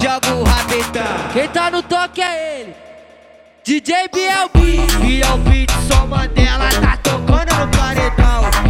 Joga 0.00 0.34
o 0.34 0.44
rabetão. 0.44 1.02
Quem 1.32 1.48
tá 1.48 1.70
no 1.70 1.82
toque 1.82 2.22
é 2.22 2.60
ele. 2.60 2.74
DJ. 3.64 4.08
Biel 4.12 5.38
Beat, 5.38 5.70
só 5.90 6.06
Mandela 6.06 6.68
tá 6.80 6.96
tocando 7.02 7.54
no 7.54 7.68
paredão. 7.76 8.67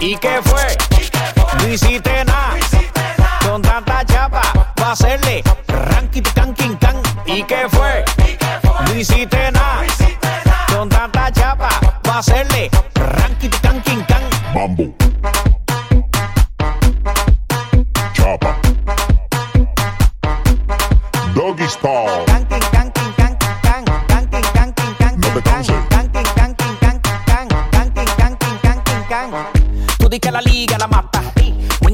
¿Y 0.00 0.16
qué 0.16 0.40
fue? 0.42 0.76
No 1.58 1.68
hiciste 1.68 2.24
nada. 2.24 2.56
Con 3.46 3.60
tanta 3.60 4.04
chapa, 4.06 4.42
va 4.80 4.86
a 4.86 4.92
hacerle 4.92 5.42
ranking 5.68 6.22
can 6.34 6.54
king 6.54 6.76
can. 6.76 6.96
¿Y 7.26 7.42
qué 7.42 7.66
fue? 7.68 8.04
No 8.86 8.94
hiciste 8.94 9.52
nada. 9.52 9.82
Con 10.74 10.88
tanta 10.88 11.30
chapa, 11.30 11.68
va 12.08 12.14
a 12.14 12.18
hacerle 12.20 12.70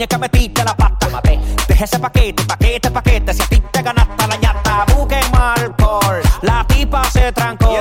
Muñeca 0.01 0.17
metiste 0.17 0.65
la 0.65 0.75
pata. 0.75 1.21
Deja 1.69 1.85
ese 1.85 1.99
paquete, 1.99 2.43
paquete, 2.45 2.91
paquete. 2.91 3.35
Si 3.35 3.43
a 3.43 3.47
ti 3.49 3.63
te 3.71 3.83
ganaste 3.83 4.27
la 4.29 4.37
ñata, 4.37 4.87
busquen 4.97 5.31
mal 5.31 5.75
por. 5.77 6.23
La 6.41 6.67
tipa 6.67 7.05
se 7.05 7.31
trancó. 7.33 7.77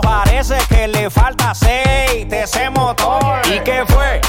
Parece 0.00 0.56
que 0.68 0.86
le 0.86 1.10
falta 1.10 1.50
aceite 1.50 2.44
ese 2.44 2.70
motor. 2.70 3.40
¿Y 3.46 3.58
qué 3.64 3.82
fue? 3.88 4.20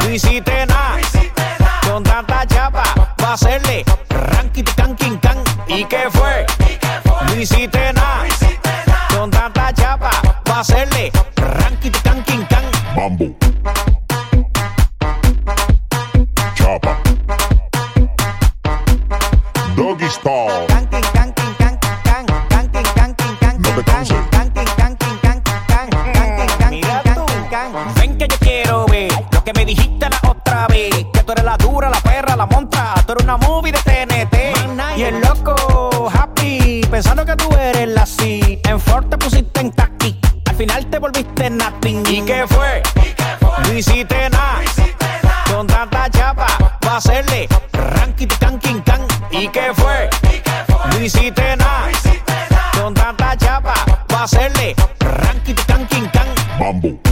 No 0.00 0.08
hiciste 0.08 0.64
nada. 0.64 0.96
Con 1.86 2.02
tanta 2.04 2.46
chapa, 2.46 2.84
va 3.22 3.28
a 3.28 3.32
hacerle 3.34 3.84
ranking 4.08 4.64
can 4.74 4.96
king 4.96 5.18
can. 5.18 5.44
¿Y 5.68 5.84
qué 5.84 6.08
fue? 6.10 6.46
No 7.26 7.38
hiciste 7.38 7.71
una 33.22 33.36
movie 33.36 33.72
de 33.72 33.78
TNT. 33.78 34.96
Y 34.96 35.02
el 35.02 35.20
loco, 35.20 36.10
happy, 36.12 36.82
pensando 36.90 37.24
que 37.24 37.36
tú 37.36 37.48
eres 37.56 37.88
la 37.88 38.04
C. 38.04 38.60
En 38.64 38.80
Ford 38.80 39.06
te 39.06 39.16
pusiste 39.16 39.60
en 39.60 39.70
taqui. 39.72 40.18
Al 40.46 40.56
final 40.56 40.86
te 40.86 40.98
volviste 40.98 41.50
nothing. 41.50 42.02
¿Y 42.08 42.22
qué 42.22 42.44
fue? 42.46 42.82
No 43.64 43.72
hiciste 43.72 44.28
nada. 44.30 44.60
Con 45.52 45.66
tanta 45.66 46.10
chapa, 46.10 46.46
va 46.86 46.92
a 46.92 46.96
hacerle 46.96 47.48
ranking 47.72 48.28
can 48.40 48.58
king 48.58 48.80
can. 48.84 49.00
¿Y 49.30 49.48
qué 49.48 49.72
fue? 49.74 50.10
No 50.90 51.00
hiciste 51.00 51.56
nada. 51.56 51.88
Con 52.80 52.94
tanta 52.94 53.36
chapa, 53.36 53.74
va 54.12 54.20
a 54.20 54.24
hacerle 54.24 54.74
ranking 55.00 55.54
can 55.66 55.86
king 55.88 56.08
can. 56.12 56.26
Mambo. 56.58 57.11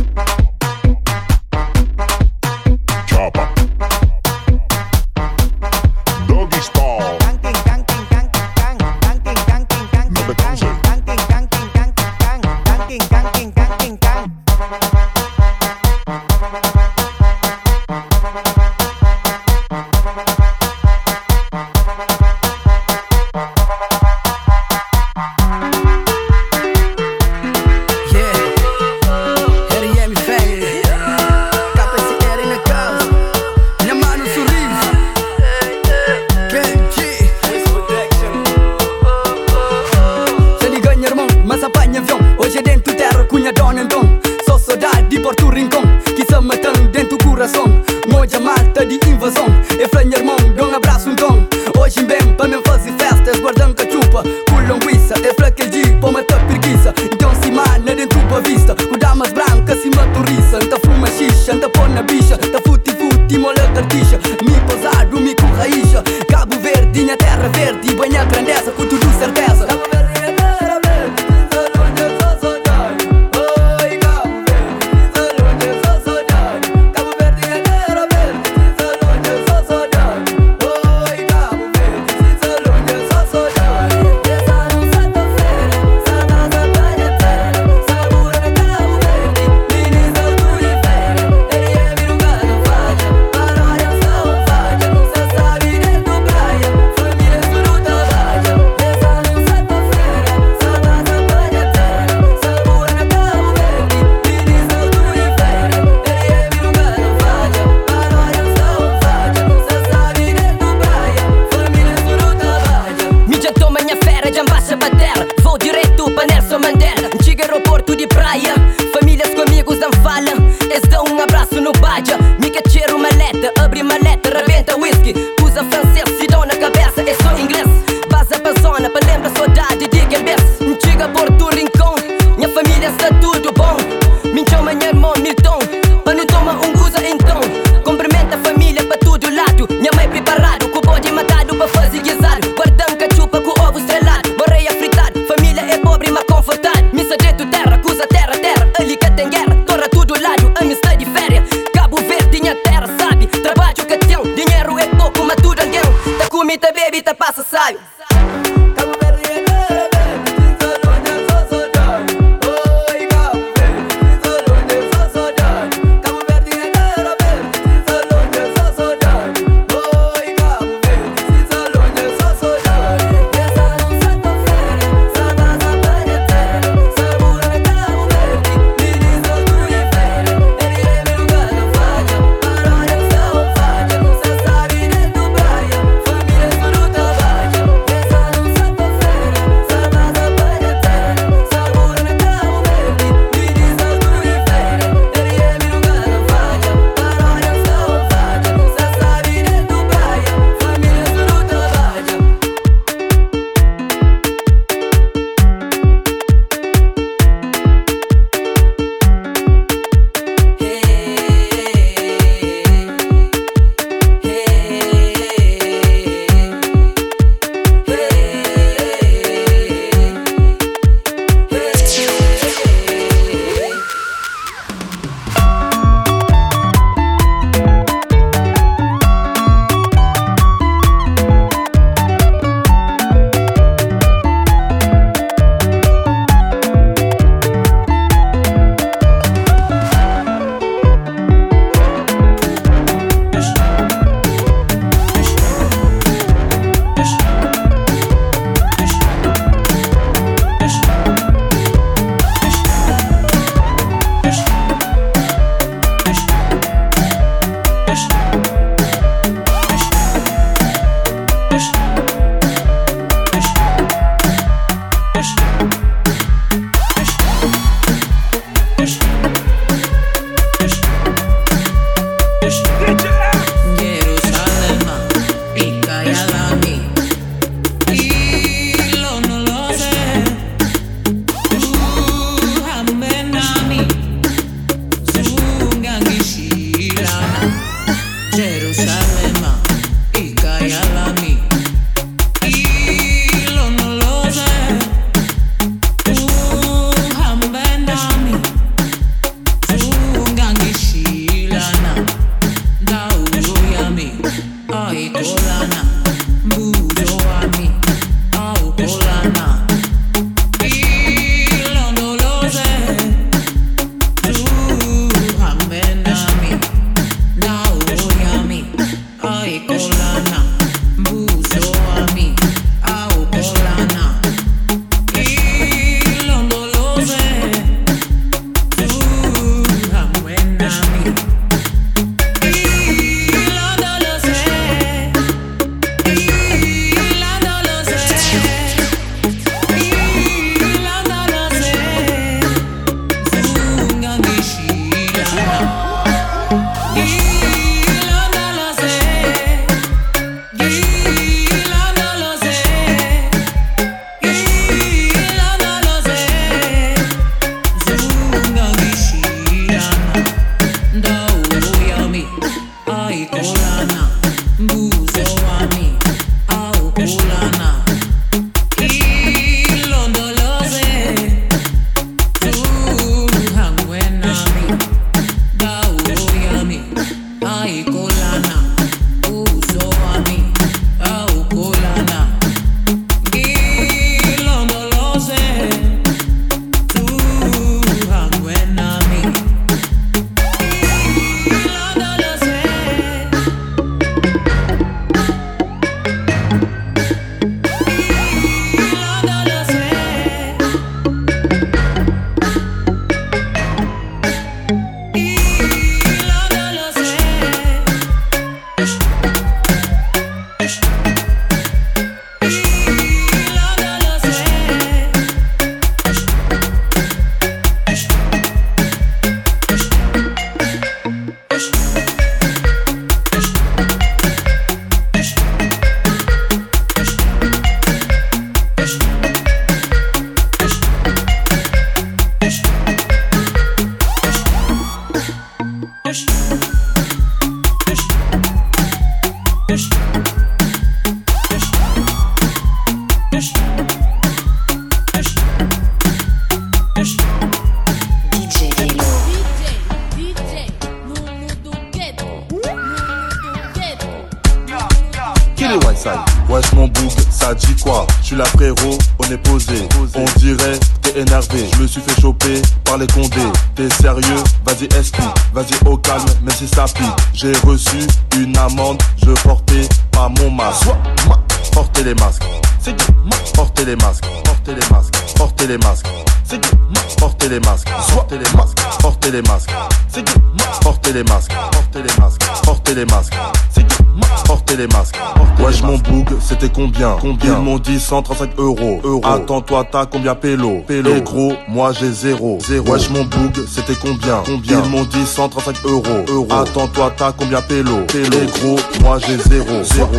m'ont 487.71 487.79
dit 487.79 488.01
135 488.01 488.59
euros. 488.59 489.01
euros. 489.05 489.21
Attends-toi, 489.25 489.87
t'as 489.93 490.05
combien 490.07 490.35
pélo 490.35 490.83
Pélo. 490.89 491.23
Gros, 491.23 491.53
moi 491.69 491.93
j'ai 491.93 492.11
zéro. 492.11 492.59
zéro. 492.67 492.85
Wesh, 492.91 493.11
mon 493.11 493.23
boug, 493.25 493.65
c'était 493.69 493.95
combien 493.95 494.43
Combien 494.45 494.83
Ils 494.83 494.91
m'ont 494.91 495.05
dit 495.05 495.25
135 495.25 495.77
euros. 495.85 496.03
euros. 496.29 496.49
Attends-toi, 496.51 497.13
t'as 497.17 497.31
combien 497.31 497.63
pélo 497.63 497.99
Pélo. 498.09 498.39
Gros, 498.61 498.77
moi 499.03 499.19
j'ai 499.19 499.39
zéro. 499.39 499.85
Zéro. 499.85 500.11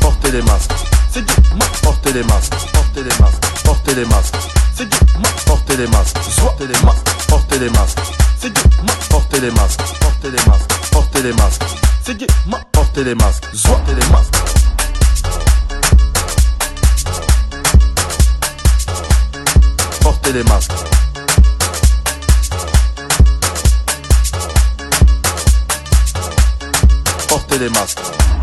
Portez 0.00 0.32
les 0.32 0.42
masques. 0.42 0.72
C'est 1.12 1.24
du 1.24 1.32
Portez 1.82 2.12
les 2.12 2.24
masques. 2.24 2.54
Portez 2.72 3.02
les 3.04 3.22
masques. 3.22 3.62
Portez 3.64 3.94
les 3.94 4.04
masques. 4.06 4.34
C'est 4.74 4.88
du 4.88 4.96
Portez 5.46 5.76
les 5.76 5.86
masques. 5.86 6.16
Portez 6.40 6.66
les 6.66 6.80
masques. 6.84 7.08
Portez 7.28 7.58
les 7.60 7.70
masques. 7.70 8.00
C'est 8.36 8.52
du 8.52 8.60
Portez 9.08 9.40
les 9.40 9.50
masques. 9.52 9.80
Portez 10.00 10.30
les 10.30 10.50
masques. 10.50 10.90
Portez 10.90 11.22
les 11.22 11.32
masques. 11.34 11.62
C'est 12.04 12.14
du 12.16 12.26
Portez 12.72 13.04
les 13.04 13.14
masques. 13.14 13.44
Portez 13.64 13.94
les 13.94 14.10
masques. 14.10 14.59
porter 20.30 20.44
des 20.44 20.48
masques. 20.48 20.72
Porter 27.28 27.58
des 27.58 27.70
masques. 27.70 28.39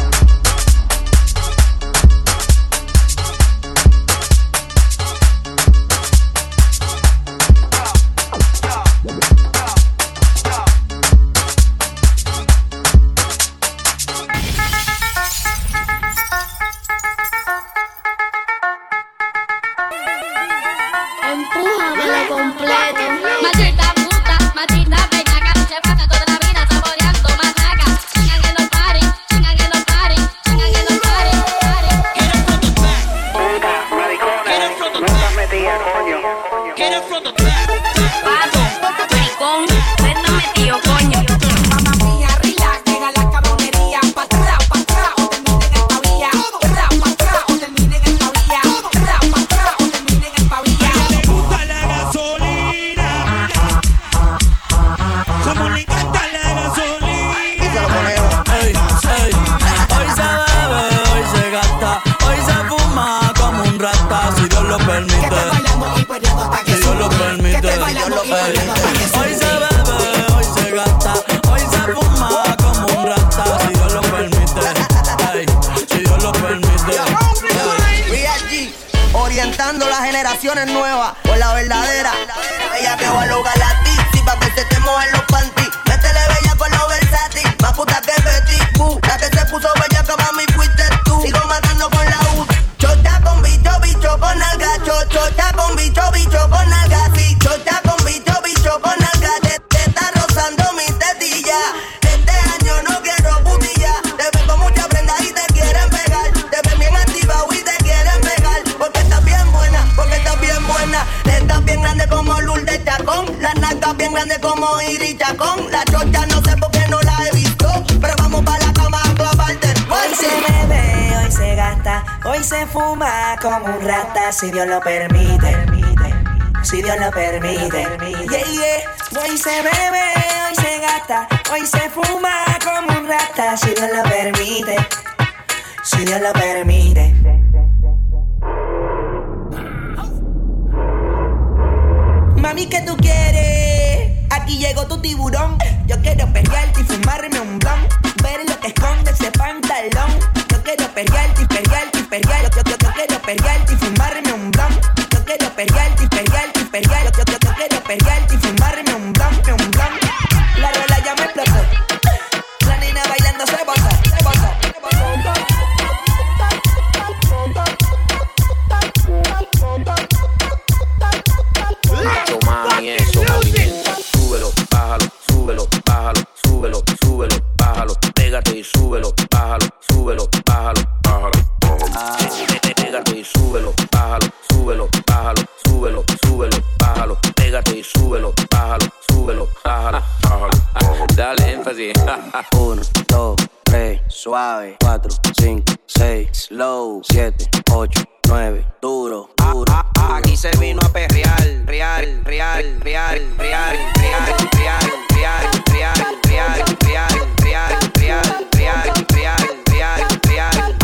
1, 192.38 192.82
2, 193.08 193.36
3, 193.64 194.02
suave. 194.10 194.78
4, 194.80 195.10
5, 195.40 195.74
6, 195.88 196.48
low. 196.52 197.02
7, 197.04 197.50
8, 197.72 198.04
9, 198.28 198.66
duro, 198.80 199.32
duro. 199.36 199.66
Aquí 200.14 200.38
se 200.38 200.52
vino 200.60 200.80
a 200.86 200.90
perrear, 200.90 201.42
real, 201.66 202.22
real, 202.26 202.80
real, 202.80 202.80
real, 202.84 203.28
real, 203.40 203.74
real, 203.96 204.28
real, 204.54 204.80
real, 205.16 205.42
real, 205.66 205.98
real, 206.28 206.68
real, 206.86 207.16
real, 207.42 207.74
real, 208.06 208.28
real, 208.54 209.08
real, 209.10 209.48
real, 209.72 210.20
real. 210.28 210.76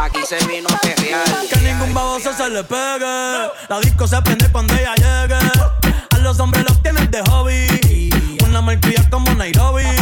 Aquí 0.00 0.20
se 0.26 0.44
vino 0.46 0.68
a 0.68 0.78
perrear. 0.78 1.24
Que 1.48 1.60
ningún 1.60 1.94
baboso 1.94 2.32
se 2.32 2.50
le 2.50 2.64
pegue. 2.64 3.50
La 3.68 3.78
disco 3.80 4.08
se 4.08 4.20
prende 4.22 4.50
cuando 4.50 4.74
ella 4.74 4.94
llegue. 4.96 5.36
A 6.10 6.18
los 6.18 6.40
hombres 6.40 6.64
los 6.64 6.82
tienen 6.82 7.08
de 7.08 7.22
hobby. 7.30 8.10
Una 8.44 8.60
marquilla 8.60 9.08
como 9.10 9.32
Nairobi 9.34 10.01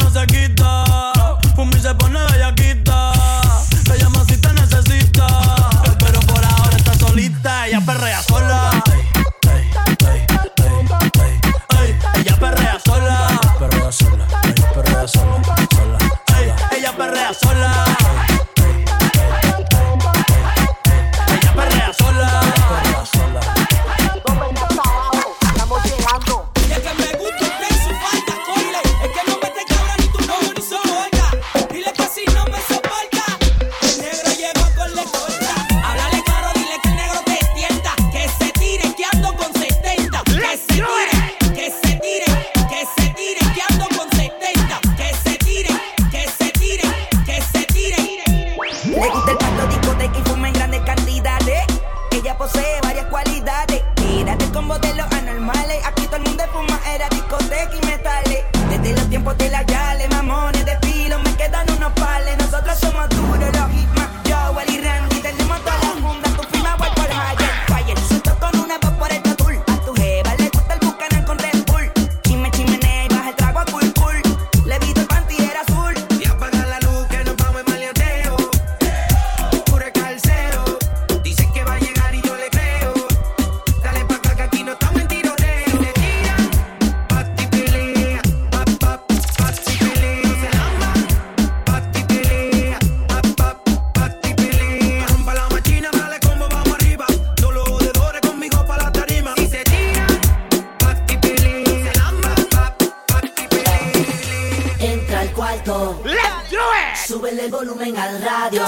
radio. 108.19 108.63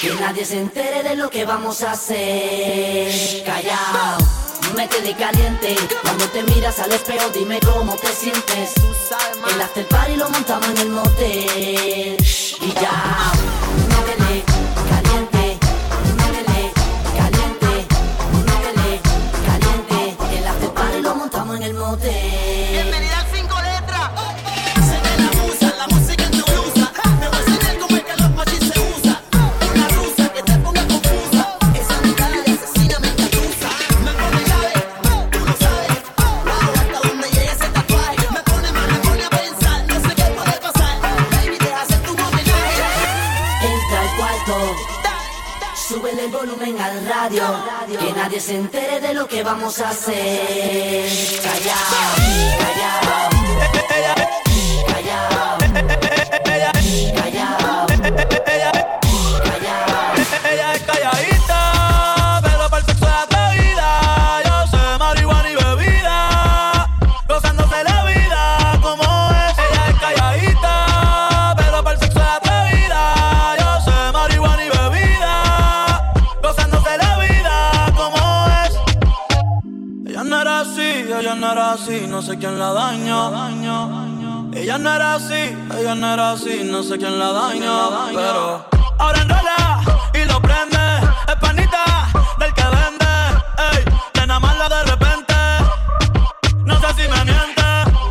Que 0.00 0.14
nadie 0.20 0.44
se 0.44 0.60
entere 0.60 1.02
de 1.02 1.16
lo 1.16 1.30
que 1.30 1.44
vamos 1.44 1.82
a 1.82 1.92
hacer. 1.92 3.44
Callao, 3.44 4.18
de 5.02 5.14
caliente. 5.14 5.76
Cuando 6.02 6.26
te 6.28 6.42
miras 6.42 6.78
al 6.78 6.92
espejo, 6.92 7.28
dime 7.34 7.60
cómo 7.60 7.94
te 7.96 8.08
sientes. 8.08 8.74
El 9.54 9.60
after 9.60 9.86
party 9.88 10.16
lo 10.16 10.28
montamos 10.30 10.68
en 10.70 10.78
el 10.78 10.88
motel. 10.90 12.16
Y 12.60 12.72
ya, 12.80 13.32
no 13.90 14.06
me 14.06 14.53
nadie 48.34 48.40
se 48.40 48.56
entere 48.56 49.00
de 49.00 49.14
lo 49.14 49.28
que 49.28 49.44
vamos 49.44 49.80
a 49.80 49.90
hacer. 49.90 51.08
Callao, 51.42 52.14
callao, 52.58 53.30
callao, 53.88 54.14
callao. 54.88 55.54
no 81.84 82.22
sé 82.22 82.38
quién 82.38 82.58
la 82.58 82.72
daño. 82.72 84.50
Ella 84.54 84.78
no 84.78 84.94
era 84.94 85.16
así, 85.16 85.54
ella 85.78 85.94
no 85.94 86.14
era 86.14 86.30
así, 86.32 86.62
no 86.64 86.82
sé 86.82 86.96
quién 86.96 87.18
la 87.18 87.30
daño. 87.30 87.90
Pero 88.14 88.66
ahora 88.98 89.20
enrola 89.20 89.82
y 90.14 90.24
lo 90.24 90.40
prende. 90.40 90.78
Es 91.28 91.36
panita 91.38 92.08
del 92.38 92.54
que 92.54 92.62
vende. 92.62 93.06
Ey, 93.72 93.84
de 94.14 94.26
nada 94.26 94.40
mala 94.40 94.66
de 94.66 94.82
repente. 94.84 95.34
No 96.64 96.80
sé 96.80 96.86
si 97.02 97.08
me 97.08 97.22
miente, 97.22 97.62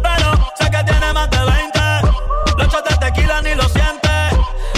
pero 0.03 0.53
sé 0.59 0.69
que 0.69 0.83
tiene 0.83 1.11
más 1.11 1.29
de 1.31 1.39
20. 1.39 1.79
Los 2.57 2.67
shots 2.71 2.89
de 2.89 2.97
tequila 2.97 3.41
ni 3.41 3.55
lo 3.55 3.67
siente. 3.69 4.09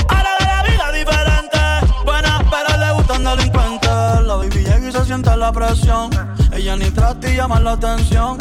Ahora 0.08 0.30
ve 0.40 0.46
la 0.46 0.62
vida 0.62 0.92
diferente. 0.94 1.60
Buena, 2.06 2.42
pero 2.50 2.78
le 2.78 2.94
gustan 2.94 3.26
delincuentes. 3.26 4.22
La 4.24 4.36
baby 4.36 4.64
llega 4.64 4.88
y 4.88 4.92
se 4.92 5.04
siente 5.04 5.36
la 5.36 5.52
presión. 5.52 6.10
Ella 6.54 6.78
ni 6.78 6.90
trata 6.92 7.30
y 7.30 7.36
llama 7.36 7.60
la 7.60 7.74
atención. 7.74 8.38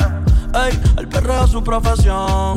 Ey, 0.55 0.81
el 0.99 1.09
perreo 1.09 1.45
es 1.45 1.51
su 1.51 1.65
profesión. 1.65 2.55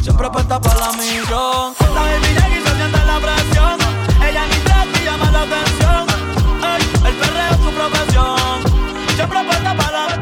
Siempre 0.00 0.28
apuesta 0.28 0.60
para 0.60 0.78
la 0.78 0.92
millón. 0.92 1.74
La 1.94 2.02
baby 2.02 2.32
Jackie 2.32 2.62
se 2.64 2.76
siente 2.76 3.04
la 3.04 3.18
presión. 3.18 3.76
Ella 4.22 4.46
ni 4.46 4.56
trata 4.62 5.00
y 5.00 5.04
llama 5.04 5.30
la 5.32 5.42
atención. 5.42 6.06
Ey, 6.62 6.82
el 7.08 7.14
perreo 7.16 7.50
es 7.50 7.56
su 7.56 7.70
profesión. 7.72 9.16
Siempre 9.16 9.38
apuesta 9.40 9.76
para 9.76 9.90
la 9.90 10.19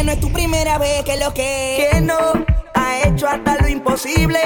que 0.00 0.06
no 0.06 0.12
es 0.12 0.20
tu 0.20 0.32
primera 0.32 0.78
vez 0.78 1.04
que 1.04 1.18
lo 1.18 1.34
que 1.34 1.90
no 2.00 2.16
ha 2.74 3.00
hecho 3.06 3.28
hasta 3.28 3.56
lo 3.60 3.68
imposible 3.68 4.40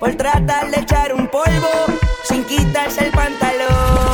por 0.00 0.16
tratar 0.16 0.68
de 0.72 0.80
echar 0.80 1.14
un 1.14 1.28
polvo 1.28 1.68
sin 2.24 2.42
quitarse 2.42 3.04
el 3.04 3.12
pantalón. 3.12 4.05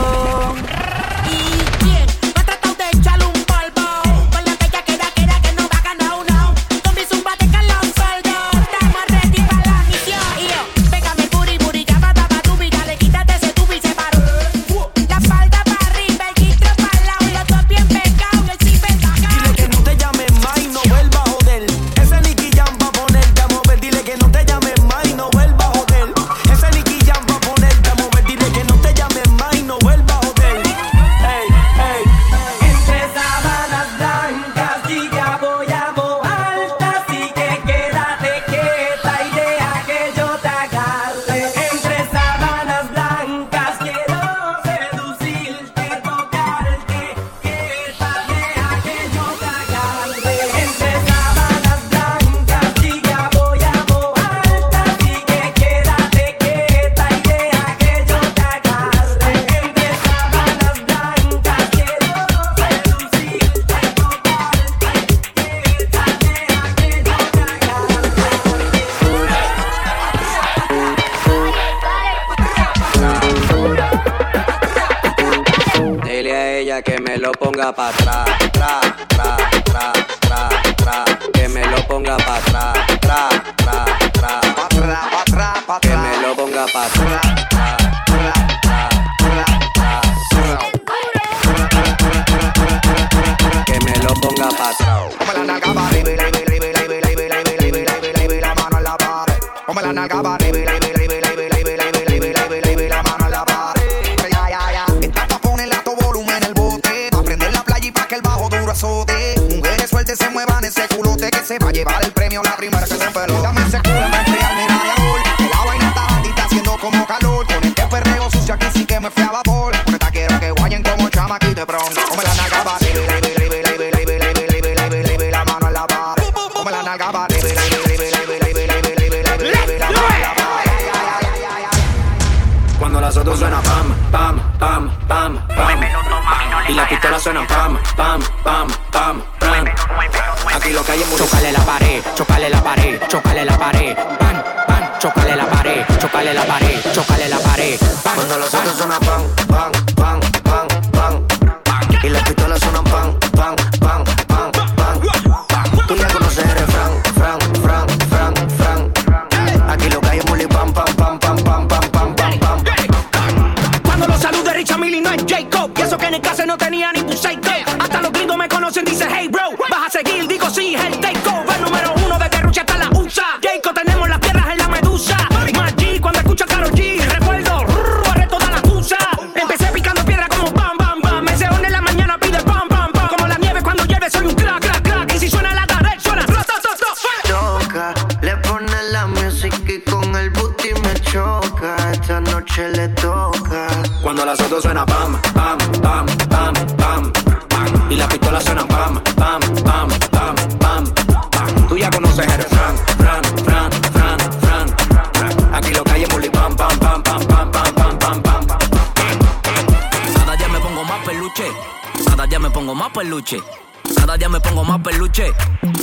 Cada 213.12 214.16
día 214.16 214.28
me 214.30 214.40
pongo 214.40 214.64
más 214.64 214.80
peluche. 214.80 215.34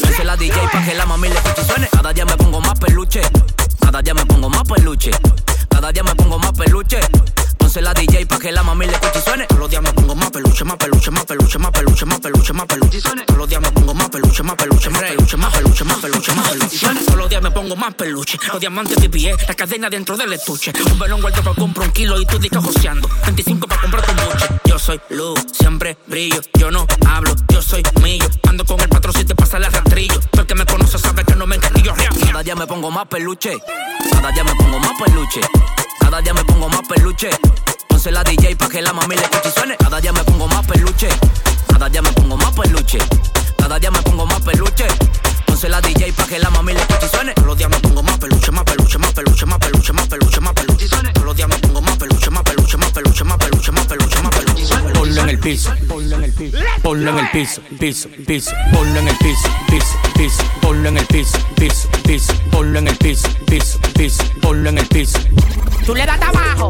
Esa 0.09 0.23
la 0.23 0.35
DJ 0.35 0.67
pa' 0.73 0.83
que 0.83 0.95
la 0.95 1.05
mami 1.05 1.29
le 1.29 1.35
escuche 1.35 1.63
suene. 1.63 1.87
Cada 1.91 2.11
día 2.11 2.25
me 2.25 2.35
pongo 2.35 2.59
más 2.59 2.79
peluche. 2.79 3.21
Cada 3.79 4.01
día 4.01 4.15
me 4.15 4.25
pongo 4.25 4.49
más 4.49 4.63
peluche. 4.63 5.11
Cada 5.69 5.91
día 5.91 6.01
me 6.01 6.15
pongo 6.15 6.39
más 6.39 6.53
peluche. 6.53 6.99
Entonces 7.51 7.83
la 7.83 7.93
DJ 7.93 8.25
pa' 8.25 8.39
que 8.39 8.51
la 8.51 8.63
mami 8.63 8.87
le 8.87 8.93
escuche 8.93 9.21
suene. 9.21 9.45
Todos 9.45 9.59
los 9.59 9.69
días 9.69 9.83
me 9.83 9.93
pongo 9.93 10.15
más 10.15 10.31
peluche, 10.31 10.63
más 10.63 10.77
peluche, 10.77 11.11
más 11.11 11.25
peluche, 11.25 11.59
más 11.59 11.71
peluche, 11.71 12.05
más 12.05 12.19
peluche, 12.19 12.53
más 12.53 12.65
peluche. 12.65 13.01
Todos 13.01 13.37
los 13.37 13.47
días 13.47 13.61
me 13.61 13.71
pongo 13.73 13.93
más 13.93 14.09
peluche, 14.09 14.41
más 14.43 14.55
peluche, 14.55 14.89
más 14.89 15.01
peluche, 15.03 15.37
más 15.37 15.53
peluche, 15.53 15.83
más 15.83 15.97
peluche, 15.99 16.33
más 16.33 16.49
peluche. 16.49 16.87
Todos 17.05 17.15
los 17.15 17.29
días 17.29 17.43
me 17.43 17.51
pongo 17.51 17.75
más 17.75 17.93
peluche. 17.93 18.39
Los 18.47 18.59
diamantes 18.59 18.97
de 18.97 19.07
pie, 19.07 19.35
la 19.47 19.53
cadena 19.53 19.87
dentro 19.87 20.17
del 20.17 20.33
estuche. 20.33 20.73
Un 20.91 20.97
balón 20.97 21.21
guardo 21.21 21.43
pa' 21.43 21.53
comprar 21.53 21.89
un 21.89 21.93
kilo 21.93 22.19
y 22.19 22.25
tú 22.25 22.39
discas 22.39 22.63
joseando. 22.63 23.07
25 23.27 23.67
pa' 23.67 23.81
comprar 23.81 24.03
tu 24.03 24.13
buche 24.13 24.58
soy 24.89 24.99
luz, 25.09 25.39
siempre 25.51 25.97
brillo. 26.07 26.41
Yo 26.57 26.71
no 26.71 26.87
hablo, 27.07 27.35
yo 27.49 27.61
soy 27.61 27.83
mío. 28.01 28.25
Ando 28.49 28.65
con 28.65 28.79
el 28.79 28.89
patrón 28.89 29.13
si 29.13 29.23
te 29.23 29.35
pasa 29.35 29.57
el 29.57 29.65
rastrillo. 29.65 30.19
Todo 30.31 30.41
el 30.41 30.47
que 30.47 30.55
me 30.55 30.65
conoce 30.65 30.97
sabe 30.97 31.23
que 31.23 31.35
no 31.35 31.45
me 31.45 31.57
engañillo. 31.57 31.93
Cada 32.25 32.41
día 32.41 32.55
me 32.55 32.65
pongo 32.65 32.89
más 32.89 33.05
peluche. 33.05 33.55
Cada 34.11 34.31
día 34.31 34.43
me 34.43 34.55
pongo 34.55 34.79
más 34.79 34.93
peluche. 34.99 35.41
Cada 35.99 36.21
día 36.21 36.33
me 36.33 36.43
pongo 36.43 36.69
más 36.69 36.81
peluche. 36.87 37.29
Entonces 37.81 38.11
la 38.11 38.23
DJ 38.23 38.55
pa' 38.55 38.67
que 38.67 38.81
la 38.81 38.91
mami 38.91 39.15
le 39.15 39.21
escuche 39.21 39.51
suene. 39.51 39.77
Cada 39.77 40.01
día 40.01 40.11
me 40.11 40.23
pongo 40.23 40.47
más 40.47 40.65
peluche. 40.65 41.09
Cada 41.67 41.87
día 41.87 42.01
me 42.01 42.11
pongo 42.11 42.37
más 42.37 42.51
peluche. 42.53 42.97
Cada 43.59 43.77
día 43.77 43.91
me 43.91 44.01
pongo 44.01 44.25
más 44.25 44.41
peluche. 44.41 44.87
Entonces 45.41 45.69
la 45.69 45.81
DJ 45.81 46.13
pa' 46.13 46.25
que 46.25 46.39
la 46.39 46.49
mami 46.49 46.73
le 46.73 46.79
escuche 46.79 47.07
suene. 47.09 47.35
ponlo 56.99 57.11
en 57.11 57.25
el 57.25 57.31
piso, 57.31 57.61
piso, 57.79 58.09
piso, 58.27 58.51
ponlo 58.73 58.99
en 58.99 59.07
el 59.07 59.15
piso, 59.17 59.49
piso, 59.69 59.97
piso, 60.17 60.43
ponlo 60.61 60.89
en 60.89 60.97
el 60.97 61.05
piso, 61.05 61.37
piso, 61.55 61.89
piso, 62.03 62.33
ponlo 62.51 62.79
en 62.79 62.87
el 62.89 62.97
piso, 62.97 63.29
piso, 63.45 63.79
piso, 63.95 64.23
ponlo 64.41 64.69
en 64.69 64.79
el 64.79 64.87
piso. 64.87 65.17
Tú 65.85 65.95
le 65.95 66.05
das 66.05 66.21
abajo. 66.21 66.67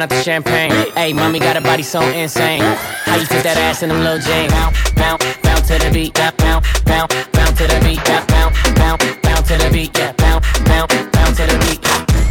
Pouring 0.00 0.02
out 0.02 0.08
the 0.08 0.22
champagne. 0.22 0.70
Hey, 0.94 1.12
mommy 1.12 1.38
got 1.38 1.56
a 1.56 1.60
body 1.60 1.82
so 1.82 2.00
insane. 2.00 2.60
How 2.60 3.16
you 3.16 3.26
fit 3.26 3.42
that 3.44 3.56
ass 3.56 3.82
in 3.82 3.88
them 3.88 4.00
little 4.00 4.18
jeans? 4.18 4.52
Bounce, 4.52 4.90
bounce, 4.92 5.24
bounce 5.42 5.66
to 5.68 5.78
the 5.78 5.90
beat. 5.92 6.14
Bounce, 6.14 6.36
bounce, 6.36 6.64
bounce, 6.84 7.14
bounce 7.32 7.58
to 7.58 7.66
the 7.66 7.80
beat. 7.84 8.02
Bounce, 8.04 8.26
bounce, 8.26 8.56
bounce, 8.76 9.04
bounce 9.22 9.48
to 9.48 9.56
the 9.56 9.68
beat. 9.72 9.96
Yeah, 9.96 10.12
bounce, 10.12 10.46
bounce, 10.64 10.94
bounce 11.12 11.36
to 11.36 11.46
the 11.46 11.58
beat. 11.64 11.80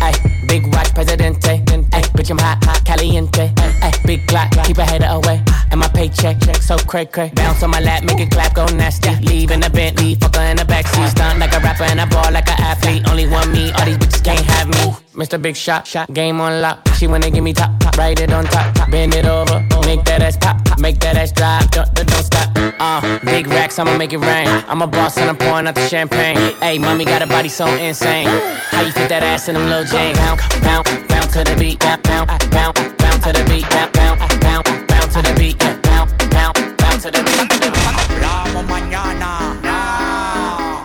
Ay, 0.01 0.13
big 0.47 0.65
watch, 0.73 0.93
presidente. 0.93 1.61
Ay, 1.93 2.01
bitch, 2.15 2.31
I'm 2.31 2.37
hot, 2.37 2.63
hot, 2.63 2.78
caliente. 2.99 3.53
Ay, 3.81 3.91
big 4.05 4.27
clock, 4.27 4.51
keep 4.65 4.77
a 4.77 4.85
hater 4.85 5.07
away. 5.09 5.41
And 5.71 5.79
my 5.79 5.87
paycheck, 5.87 6.39
check 6.41 6.57
so 6.57 6.77
cray 6.77 7.05
cray. 7.05 7.31
Bounce 7.35 7.63
on 7.63 7.69
my 7.69 7.79
lap, 7.79 8.03
make 8.03 8.19
it 8.19 8.31
clap, 8.31 8.53
go 8.55 8.65
nasty. 8.65 9.15
Leave 9.25 9.51
in 9.51 9.59
the 9.59 9.69
Bentley, 9.69 10.15
fucker 10.15 10.49
in 10.51 10.57
the 10.57 10.63
backseat. 10.63 11.09
Stunt 11.09 11.39
like 11.39 11.53
a 11.53 11.59
rapper 11.59 11.83
and 11.83 12.01
I 12.01 12.05
ball 12.05 12.31
like 12.31 12.49
an 12.49 12.59
athlete. 12.59 13.07
Only 13.09 13.27
one 13.27 13.51
me, 13.51 13.71
all 13.71 13.85
these 13.85 13.97
bitches 13.97 14.23
can't 14.23 14.45
have 14.45 14.67
me. 14.67 14.95
Mr. 15.13 15.41
Big 15.41 15.55
Shot, 15.55 15.85
shot, 15.85 16.13
game 16.13 16.39
on 16.39 16.61
lock. 16.61 16.87
She 16.95 17.07
wanna 17.07 17.29
give 17.29 17.43
me 17.43 17.53
top, 17.53 17.77
top, 17.79 17.97
write 17.97 18.19
it 18.19 18.31
on 18.31 18.45
top, 18.45 18.73
top, 18.75 18.89
bend 18.89 19.13
it 19.13 19.25
over, 19.25 19.59
make 19.85 20.03
that 20.05 20.21
ass 20.21 20.37
pop, 20.37 20.63
pop, 20.65 20.79
make 20.79 20.99
that 20.99 21.17
ass 21.17 21.31
drop, 21.31 21.69
don't, 21.71 21.93
don't, 21.93 22.07
don't 22.07 22.23
stop. 22.23 22.49
Uh, 22.79 23.19
big 23.25 23.47
racks, 23.47 23.77
I'ma 23.79 23.97
make 23.97 24.13
it 24.13 24.19
rain. 24.19 24.47
I'm 24.67 24.81
a 24.81 24.87
boss 24.87 25.17
and 25.17 25.29
I'm 25.29 25.37
pouring 25.37 25.67
out 25.67 25.75
the 25.75 25.87
champagne. 25.87 26.37
Hey, 26.61 26.77
mommy 26.77 27.05
got 27.05 27.21
a 27.21 27.27
body 27.27 27.49
so 27.49 27.67
insane. 27.67 28.27
How 28.71 28.81
you 28.81 28.91
fit 28.91 29.09
that 29.09 29.23
ass 29.23 29.49
in 29.49 29.55
them 29.55 29.67
little 29.67 29.83
jeans? 29.83 30.17
Bounce, 30.17 30.41
bounce, 30.61 31.07
bounce 31.07 31.33
to 31.33 31.43
the 31.43 31.55
beat, 31.59 31.79
bounce, 31.79 32.01
bounce, 32.03 32.45
bounce, 32.47 32.88
bounce 33.19 33.37
to 33.37 33.43
the 33.43 33.49
beat, 33.49 33.69
bounce, 33.69 33.91
bounce, 33.91 34.37
bounce, 34.39 34.69
bounce 34.87 35.13
to 35.13 35.21
the 35.21 35.33
beat, 35.37 35.61
yeah, 35.61 35.75
bounce, 35.83 36.13
bounce, 36.29 36.59
bounce 36.77 37.03
to 37.03 37.11
the 37.11 37.21
beat. 37.23 37.49
Hablamos 37.85 38.65
mañana, 38.67 39.55
no. 39.61 39.79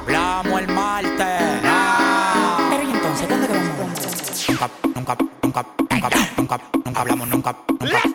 hablamos 0.02 0.60
el 0.60 0.68
martes, 0.68 1.62
no. 1.62 1.76
Pero 2.70 2.82
y 2.82 2.90
entonces, 2.90 3.26
¿cuándo 3.26 3.46
que 3.46 3.52
vamos? 3.52 4.48
Nunca, 4.48 4.70
nunca, 4.94 5.16
nunca, 5.42 5.66
nunca, 5.90 6.10
nunca, 6.36 6.60
nunca 6.84 7.00
hablamos, 7.00 7.28
nunca, 7.28 7.56
nunca, 7.68 7.84
nunca, 7.84 8.13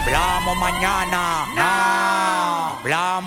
hablamos 0.08 1.57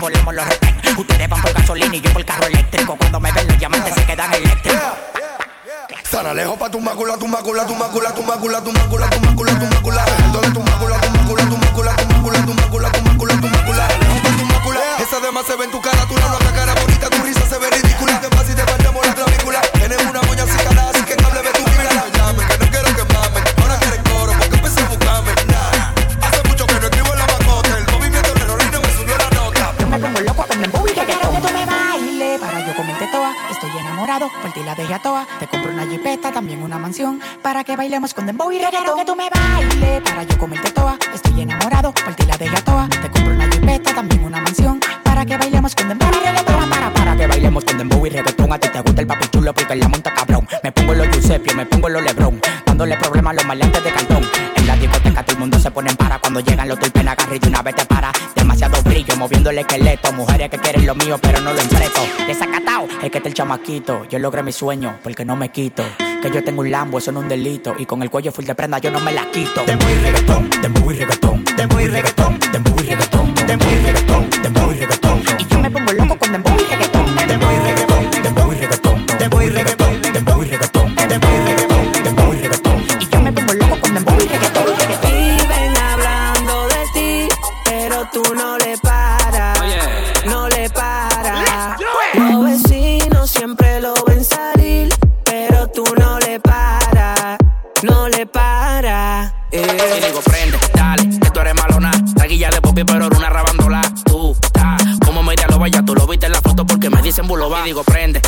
volemos 0.00 0.34
los 0.34 0.48
retén. 0.48 0.74
Ustedes 0.96 1.28
van 1.28 1.42
por 1.42 1.52
gasolina 1.52 1.94
y 1.94 2.00
yo 2.00 2.12
por 2.12 2.24
carro 2.24 2.46
eléctrico. 2.46 2.96
Cuando 2.96 3.20
me 3.20 3.30
ven 3.30 3.46
los 3.46 3.58
diamantes 3.58 3.94
se 3.94 4.04
quedan 4.04 4.32
eléctricos. 4.34 4.80
Sana 6.10 6.34
lejos 6.34 6.58
pa 6.58 6.68
tu 6.68 6.80
macula 6.80 7.16
tu 7.16 7.28
macula 7.28 7.64
tu 7.66 7.74
macula 7.74 8.12
tu 8.12 8.22
macula 8.22 8.60
tu 8.60 8.72
macula 8.72 9.10
tu 9.10 9.20
macula 9.20 9.54
tu 9.60 9.66
macula. 9.66 10.69
Por 34.80 34.86
ti 34.86 34.86
la 34.86 34.86
dejé 34.86 34.94
a 34.94 35.02
toa. 35.02 35.26
Te 35.38 35.46
compro 35.46 35.72
una 35.72 35.86
jipeta, 35.86 36.32
también 36.32 36.62
una 36.62 36.78
mansión. 36.78 37.20
Para 37.42 37.64
que 37.64 37.76
bailemos 37.76 38.14
con 38.14 38.26
dembow 38.26 38.50
y 38.50 38.58
reggaetón. 38.58 38.98
Que 38.98 39.04
tú 39.04 39.16
me 39.16 39.28
bailes 39.28 40.02
para 40.02 40.22
yo 40.22 40.38
comerte 40.38 40.70
toa. 40.70 40.98
Estoy 41.14 41.42
enamorado, 41.42 41.92
por 41.92 42.14
ti 42.14 42.24
la 42.24 42.34
a 42.34 42.64
toa. 42.64 42.88
Te 42.88 43.10
compro 43.10 43.34
una 43.34 43.48
jipeta, 43.50 43.94
también 43.94 44.24
una 44.24 44.40
mansión. 44.40 44.80
Para 45.04 45.24
que 45.26 45.36
bailemos 45.36 45.74
con 45.74 45.88
dembow 45.88 46.08
y 46.08 46.26
reggaetón. 46.26 46.70
Para, 46.70 46.92
para 46.92 47.16
que 47.16 47.26
bailemos 47.26 47.64
con 47.64 47.78
dembow 47.78 48.06
y 48.06 48.10
reggaetón. 48.10 48.52
A 48.52 48.58
ti 48.58 48.68
te 48.68 48.80
gusta 48.80 49.00
el 49.00 49.06
papi 49.06 49.28
chulo 49.28 49.52
porque 49.52 49.76
la 49.76 49.88
monta 49.88 50.14
cabrón. 50.14 50.48
Me 50.62 50.72
pongo 50.72 50.94
los 50.94 51.08
Giuseppe, 51.08 51.54
me 51.54 51.66
pongo 51.66 51.88
los 51.88 52.02
Lebron. 52.02 52.40
Dándole 52.64 52.96
problemas 52.96 53.32
a 53.32 53.34
los 53.34 53.44
maleantes 53.44 53.84
de 53.84 53.92
cartón. 53.92 54.24
En 54.56 54.66
la 54.66 54.76
discoteca 54.76 55.22
todo 55.22 55.32
el 55.34 55.40
mundo 55.40 55.58
se 55.58 55.70
pone 55.70 55.90
en 55.90 55.96
para. 55.96 56.18
Cuando 56.18 56.40
llegan 56.40 56.68
los 56.68 56.78
tulpen 56.78 57.08
agarrito 57.08 57.48
una 57.48 57.62
vez 57.62 57.74
te 57.74 57.84
para. 57.84 58.12
Demasiado 58.34 58.82
brillo, 58.82 59.16
moviendo 59.16 59.50
el 59.50 59.58
esqueleto. 59.58 60.12
Mujeres 60.12 60.48
que 60.50 60.58
quieren 60.58 60.86
lo 60.86 60.94
mío, 60.94 61.18
pero 61.20 61.40
no 61.40 61.52
lo 61.52 61.60
enfreto. 61.60 62.00
Desacatao, 62.26 62.60
es 62.69 62.69
que 63.10 63.18
está 63.18 63.28
el 63.28 63.34
chamaquito. 63.34 64.06
Yo 64.08 64.18
logré 64.18 64.42
mi 64.42 64.52
sueño, 64.52 64.98
porque 65.02 65.24
no 65.24 65.36
me 65.36 65.50
quito. 65.50 65.82
Que 66.22 66.30
yo 66.30 66.42
tengo 66.44 66.60
un 66.60 66.70
lambo, 66.70 66.98
eso 66.98 67.12
no 67.12 67.20
es 67.20 67.24
un 67.24 67.28
delito. 67.28 67.74
Y 67.78 67.86
con 67.86 68.02
el 68.02 68.10
cuello 68.10 68.32
full 68.32 68.44
de 68.44 68.54
prenda 68.54 68.78
yo 68.78 68.90
no 68.90 69.00
me 69.00 69.12
la 69.12 69.30
quito. 69.30 69.64
Dembow 69.66 69.88
y 69.90 69.94
reggaetón, 69.94 70.50
dembow 70.62 70.90
y 70.90 70.94
reggaetón. 70.94 71.44
Dembow 71.56 71.80
y 71.80 71.86
reggaetón, 71.86 72.38
dembow 72.52 72.80
y 72.80 72.86
reggaetón. 72.86 73.34
Dembow 73.34 73.70
y 73.70 73.84
reggaetón, 73.84 74.30
dembow 74.42 74.72
y 74.72 74.74
reggaetón. 74.78 75.22
Y 75.38 75.46
yo 75.46 75.58
me 75.58 75.70
pongo 75.70 75.92
loco 75.92 76.18
con 76.18 76.32
dembow 76.32 76.59
Y 107.60 107.64
digo, 107.64 107.84
prende, 107.84 108.19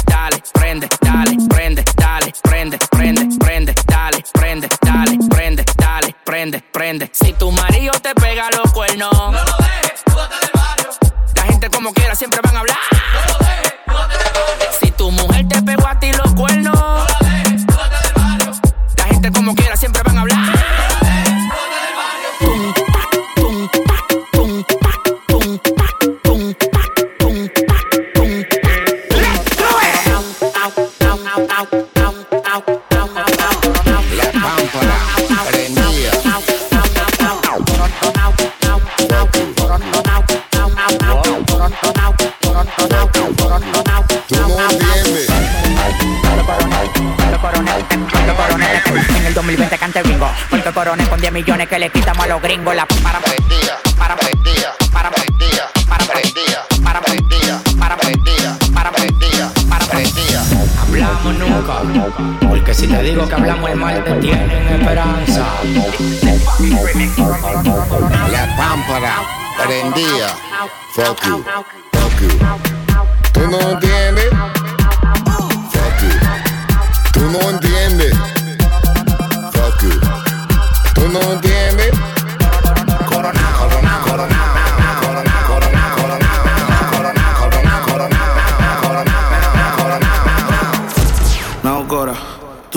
millones 51.43 51.69
que 51.69 51.79
le 51.79 51.91
quitamos 51.91 52.25
a 52.25 52.29
los 52.29 52.41
gringos. 52.41 52.75
La 52.75 52.87
para 52.87 53.21
para 53.21 54.17
para 55.03 55.11
prendía, 55.11 56.63
para 56.85 57.01
prendía, 57.01 57.61
para 57.79 57.97
prendía, 57.97 58.59
para 58.77 58.91
prendía, 58.91 59.51
para 59.69 59.87
prendía. 59.87 60.43
Hablamos 60.81 61.35
nunca, 61.35 62.49
porque 62.49 62.75
si 62.75 62.87
te 62.87 63.03
digo 63.03 63.27
que 63.29 63.35
hablamos 63.35 63.71
el 63.71 63.77
mal 63.77 64.05
te 64.05 64.13
tienen 64.15 64.69
esperanza. 64.69 65.47
La 68.31 68.57
pámpara 68.57 69.15
you, 69.97 70.27
fuck 70.95 71.25
you. 71.25 71.82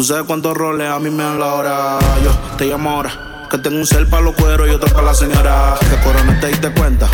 Sabes 0.05 0.23
cuántos 0.25 0.55
roles 0.55 0.89
a 0.89 0.99
mí 0.99 1.09
me 1.09 1.23
dan 1.23 1.39
la 1.39 1.53
hora. 1.53 1.99
Yo 2.23 2.31
te 2.57 2.65
llamo 2.65 2.91
ahora. 2.91 3.47
Que 3.49 3.57
tengo 3.57 3.77
un 3.77 3.85
cel 3.85 4.07
para 4.07 4.23
los 4.23 4.35
cueros 4.35 4.67
y 4.67 4.71
otro 4.71 4.87
para 4.93 5.07
la 5.07 5.13
señora. 5.13 5.75
Que 5.79 6.03
corona 6.03 6.39
te 6.39 6.47
diste 6.47 6.71
cuenta. 6.71 7.09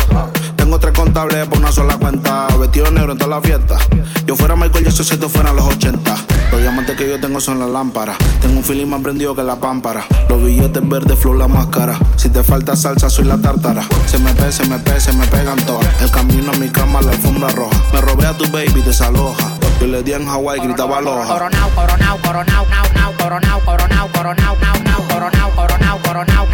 Tengo 0.72 0.80
tres 0.80 0.98
contables 0.98 1.46
por 1.48 1.58
una 1.58 1.70
sola 1.70 1.98
cuenta. 1.98 2.46
Vestido 2.58 2.90
negro 2.90 3.12
en 3.12 3.18
toda 3.18 3.36
la 3.36 3.42
fiesta. 3.42 3.76
Yo 4.24 4.34
fuera 4.34 4.56
Michael 4.56 4.86
Jackson 4.86 5.04
si 5.04 5.12
esto 5.12 5.28
fueran 5.28 5.54
los 5.54 5.66
80. 5.66 6.16
Los 6.50 6.62
diamantes 6.62 6.96
que 6.96 7.06
yo 7.10 7.20
tengo 7.20 7.42
son 7.42 7.58
las 7.58 7.68
lámparas. 7.68 8.16
Tengo 8.40 8.56
un 8.56 8.64
feeling 8.64 8.86
más 8.86 9.02
prendido 9.02 9.34
que 9.34 9.42
la 9.42 9.56
pámpara. 9.56 10.06
Los 10.30 10.42
billetes 10.42 10.88
verdes, 10.88 11.18
flow 11.18 11.34
la 11.34 11.46
máscara. 11.46 11.98
Si 12.16 12.30
te 12.30 12.42
falta 12.42 12.74
salsa, 12.74 13.10
soy 13.10 13.26
la 13.26 13.36
tártara. 13.36 13.82
Se 14.06 14.18
me 14.18 14.32
pega, 14.32 14.50
se 14.50 14.66
me 14.66 14.78
pega, 14.78 14.98
se 14.98 15.12
me 15.12 15.26
pegan 15.26 15.58
todas. 15.66 15.86
El 16.00 16.10
camino 16.10 16.52
a 16.52 16.56
mi 16.56 16.70
cama, 16.70 17.02
la 17.02 17.10
alfombra 17.10 17.50
roja. 17.50 17.76
Me 17.92 18.00
robé 18.00 18.24
a 18.24 18.32
tu 18.32 18.50
baby, 18.50 18.80
desaloja. 18.82 19.52
Yo 19.78 19.88
le 19.88 20.02
di 20.02 20.14
en 20.14 20.26
Hawaii, 20.26 20.58
gritaba 20.58 20.96
aloha. 20.96 21.26
Coronao, 21.26 21.68
coronao, 21.74 22.16
coronao, 22.16 22.66
nao, 22.70 22.86
nao, 22.94 23.12
coronao, 23.18 23.60
coronao, 23.60 24.08
coronao, 24.08 24.56
nao, 24.56 24.56
nao, 24.56 25.06
coronao, 25.06 25.50
coronao, 25.50 25.50
coronao, 25.52 25.58
nao, 25.68 25.78
nao, 25.78 25.98
coronao, 26.02 26.51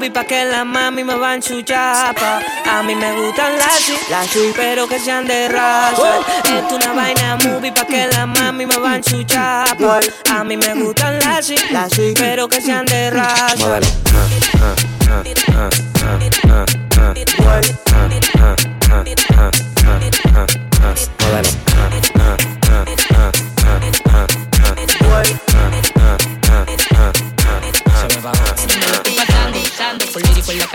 movie 0.00 0.10
pa' 0.10 0.24
que 0.24 0.46
la 0.46 0.64
mami 0.64 1.04
me 1.04 1.14
van 1.14 1.42
su 1.42 1.60
chapa. 1.60 2.40
A 2.64 2.82
mí 2.82 2.94
me 2.94 3.12
gustan 3.12 3.52
las 3.58 4.08
las 4.08 4.28
pero 4.56 4.88
que 4.88 4.98
sean 4.98 5.26
de 5.26 5.46
raza. 5.48 6.20
Es 6.44 6.72
una 6.72 6.94
vaina 6.94 7.36
movie 7.44 7.70
pa' 7.70 7.84
que 7.84 8.06
la 8.06 8.24
mami 8.24 8.64
me 8.64 8.78
van 8.78 9.04
su 9.04 9.22
chapa. 9.24 10.00
A 10.30 10.42
mí 10.42 10.56
me 10.56 10.72
gustan 10.74 11.18
las 11.18 11.50
las 11.70 11.92
pero 12.14 12.48
que 12.48 12.62
sean 12.62 12.86
de 12.86 13.10
raza. 13.10 13.80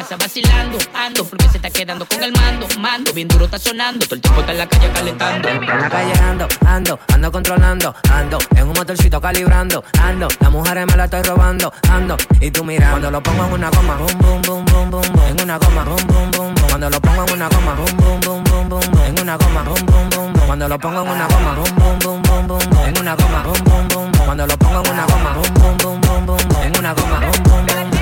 Casa 0.05 0.17
vacilando, 0.17 0.77
ando, 0.93 1.25
porque 1.25 1.49
se 1.49 1.57
está 1.57 1.69
quedando 1.71 2.05
con 2.05 2.21
el 2.23 2.31
mando, 2.31 2.67
mando, 2.79 3.11
bien 3.11 3.27
duro 3.27 3.45
está 3.45 3.57
sonando, 3.57 4.05
todo 4.05 4.15
el 4.15 4.21
tiempo 4.21 4.41
está 4.41 4.51
en 4.51 4.57
la 4.59 4.67
calle 4.67 4.91
calentando. 4.91 5.49
En 5.49 5.65
la 5.65 5.89
calle 5.89 6.13
ando, 6.19 6.47
ando, 6.63 6.99
ando 7.11 7.31
controlando, 7.31 7.95
ando, 8.11 8.37
en 8.55 8.67
un 8.67 8.73
motorcito 8.73 9.19
calibrando, 9.19 9.83
ando, 9.99 10.27
las 10.39 10.51
mujeres 10.51 10.85
me 10.85 10.95
la 10.95 11.05
estoy 11.05 11.23
robando, 11.23 11.73
ando, 11.89 12.17
y 12.39 12.51
tú 12.51 12.63
mira, 12.63 12.91
cuando 12.91 13.09
lo 13.09 13.23
pongo 13.23 13.45
en 13.45 13.53
una 13.53 13.69
goma, 13.71 13.95
boom, 13.95 14.17
boom, 14.19 14.41
boom, 14.43 14.65
boom, 14.65 14.91
boom, 14.91 15.03
en 15.27 15.41
una 15.41 15.57
goma, 15.57 15.83
boom, 15.83 16.07
boom, 16.07 16.31
boom, 16.31 16.53
boom, 16.53 16.67
cuando 16.69 16.89
lo 16.91 17.01
pongo 17.01 17.25
en 17.25 17.33
una 17.33 17.49
goma, 17.49 17.73
boom, 17.73 17.97
boom, 17.97 18.19
boom, 18.21 18.43
boom, 18.43 18.69
boom, 18.69 19.03
en 19.07 19.19
una 19.21 19.37
goma, 19.37 19.63
boom, 19.63 19.85
boom, 19.87 20.09
boom, 20.11 20.33
cuando 20.45 20.67
lo 20.67 20.79
pongo 20.79 21.01
en 21.01 21.09
una 21.09 21.27
goma, 21.27 21.55
boom, 21.55 21.75
boom, 21.75 21.99
boom, 21.99 22.21
boom, 22.21 22.47
boom, 22.47 22.85
en 22.85 22.99
una 22.99 23.15
goma, 23.15 23.41
boom, 23.41 23.63
boom, 23.63 23.87
boom, 23.87 24.11
cuando 24.23 24.45
lo 24.45 24.57
pongo 24.57 24.83
en 24.83 24.91
una 24.91 25.05
goma, 25.07 25.33
boom, 25.33 25.53
boom, 25.55 25.77
boom, 25.79 26.01
boom, 26.01 26.25
boom, 26.27 26.63
en 26.63 26.77
una 26.77 26.93
goma, 26.93 27.19
boom, 27.19 27.43
boom, 27.43 27.65
boom, 27.65 27.94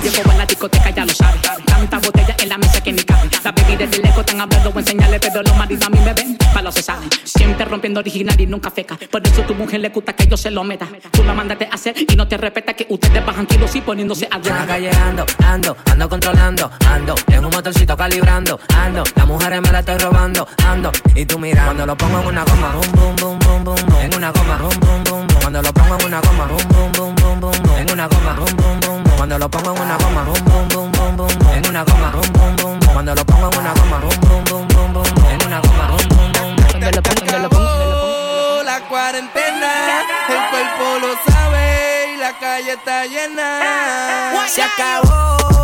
que 0.00 0.10
llego 0.10 0.30
a 0.30 0.34
la 0.34 0.46
discoteca 0.46 0.90
ya 0.90 1.04
lo 1.04 1.12
sabe. 1.12 1.38
Tanta 1.64 1.98
botella 1.98 2.34
en 2.38 2.48
la 2.48 2.58
mesa 2.58 2.80
que 2.80 2.92
ni 2.92 3.02
cabe. 3.02 3.28
La 3.44 3.52
baby 3.52 3.76
desde 3.76 4.02
lejos 4.02 4.20
están 4.20 4.40
hablando 4.40 4.70
o 4.70 4.78
enseñarle, 4.78 5.20
pero 5.20 5.42
los 5.42 5.56
maridos 5.56 5.86
a 5.86 5.90
mí 5.90 5.98
me 6.04 6.12
ven. 6.12 6.36
Palo 6.52 6.72
se 6.72 6.82
saben. 6.82 7.08
Siempre 7.24 7.64
rompiendo 7.64 8.00
original 8.00 8.40
y 8.40 8.46
nunca 8.46 8.70
feca. 8.70 8.98
Por 9.10 9.26
eso 9.26 9.42
tu 9.42 9.54
mujer 9.54 9.80
le 9.80 9.88
gusta 9.90 10.12
que 10.14 10.26
yo 10.26 10.36
se 10.36 10.50
lo 10.50 10.64
meta. 10.64 10.88
Tú 11.10 11.22
la 11.24 11.34
mandaste 11.34 11.68
a 11.70 11.74
hacer 11.74 11.94
y 11.96 12.16
no 12.16 12.26
te 12.26 12.36
respeta 12.36 12.74
que 12.74 12.86
ustedes 12.88 13.24
bajan 13.24 13.46
kilos 13.46 13.74
y 13.74 13.80
poniéndose 13.80 14.28
a 14.30 14.36
En 14.36 14.44
la 14.44 14.66
calle 14.66 14.90
ando, 14.90 15.26
ando, 15.44 15.76
ando 15.90 16.08
controlando, 16.08 16.70
ando, 16.88 17.14
en 17.28 17.44
un 17.44 17.50
motorcito 17.50 17.96
calibrando, 17.96 18.60
ando, 18.74 19.02
las 19.14 19.26
mujeres 19.26 19.60
me 19.60 19.72
la 19.72 19.80
estoy 19.80 19.98
robando, 19.98 20.46
ando, 20.66 20.92
y 21.14 21.24
tú 21.24 21.38
mira, 21.38 21.64
cuando 21.64 21.86
lo 21.86 21.96
pongo 21.96 22.20
en 22.20 22.26
una 22.28 22.44
goma, 22.44 22.72
boom, 22.72 22.92
boom, 22.92 23.16
boom, 23.16 23.38
boom, 23.38 23.64
boom, 23.64 24.00
en 24.00 24.14
una 24.14 24.30
goma, 24.30 24.56
boom, 24.56 24.80
boom, 24.80 25.04
boom, 25.04 25.26
cuando 25.40 25.62
lo 25.62 25.72
pongo 25.72 25.98
en 25.98 26.06
una 26.06 26.20
goma, 26.20 26.44
boom, 26.46 26.68
boom, 26.68 26.92
boom, 26.92 27.14
boom, 27.16 27.40
boom, 27.40 27.78
en 27.78 27.90
una 27.90 28.06
goma, 28.06 28.32
boom, 28.34 28.56
boom, 28.56 28.80
boom, 28.80 28.95
cuando 29.26 29.40
lo 29.40 29.50
pongo 29.50 29.74
en 29.74 29.82
una 29.82 29.96
goma, 29.96 30.22
boom, 30.22 30.44
boom, 30.44 30.68
boom, 30.68 30.92
boom, 30.92 31.16
boom, 31.16 31.38
boom, 31.38 31.54
en 31.56 31.68
una 31.68 31.82
goma, 31.82 32.10
boom, 32.12 32.32
boom, 32.32 32.56
boom, 32.56 32.78
boom, 32.78 32.92
cuando 32.92 33.12
lo 33.12 33.26
pongo 33.26 33.50
en 33.50 33.58
una 33.58 33.74
goma, 33.74 33.98
boom, 33.98 34.20
boom, 34.20 34.44
boom, 34.44 34.68
boom, 34.68 34.92
boom, 34.92 35.14
boom, 35.14 35.26
en 35.30 35.46
una 35.46 35.60
goma, 35.60 35.88
boom, 35.88 36.08
boom, 36.10 36.32
boom, 36.32 36.56
boom, 36.56 36.70
cuando 36.70 36.90
lo 36.92 37.02
pongo, 37.02 37.20
cuando 37.26 37.38
lo 37.40 37.48
pongo, 37.48 38.62
La 38.62 38.80
cuarentena, 38.88 40.02
el 40.28 40.50
cuerpo 40.50 40.98
lo 41.00 41.32
sabe 41.32 42.14
y 42.14 42.16
la 42.18 42.38
calle 42.38 42.72
está 42.74 43.04
llena. 43.06 44.46
Se 44.46 44.62
acabó 44.62 45.55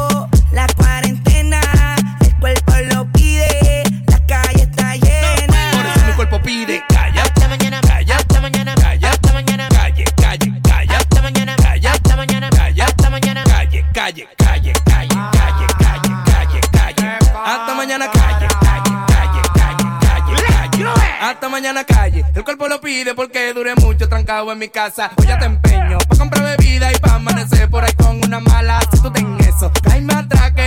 hasta 21.23 21.49
mañana, 21.49 21.85
calle. 21.85 22.25
El 22.35 22.43
cuerpo 22.45 22.69
lo 22.69 22.81
pide 22.81 23.15
porque 23.15 23.53
duré 23.55 23.75
mucho 23.77 24.09
trancado 24.09 24.51
en 24.51 24.59
mi 24.59 24.69
casa. 24.69 25.13
Hoy 25.17 25.27
ya 25.27 25.39
te 25.39 25.47
empeño 25.47 25.99
pa' 26.09 26.17
comprar 26.17 26.57
bebida 26.57 26.93
y 26.93 26.99
pa' 26.99 27.15
amanecer 27.15 27.71
por 27.71 27.85
ahí 27.85 27.93
con 27.93 28.23
una 28.25 28.41
mala. 28.41 28.81
Si 28.93 29.01
tú 29.01 29.11
ten 29.11 29.39
eso, 29.41 29.71
caíme 29.83 30.15
atrás 30.15 30.53
que 30.53 30.62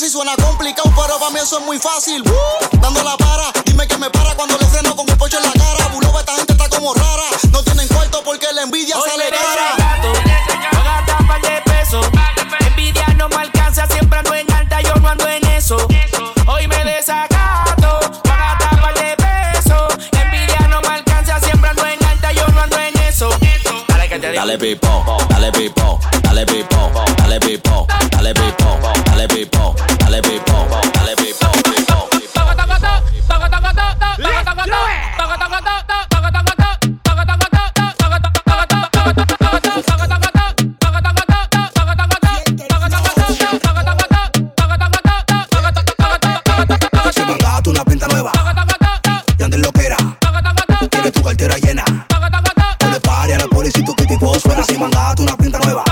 This 0.00 0.14
is 0.14 0.16
what 0.16 0.28
I. 0.28 0.39
y 54.72 54.78
mandate 54.78 55.22
una 55.22 55.36
pinta 55.36 55.58
nueva. 55.58 55.89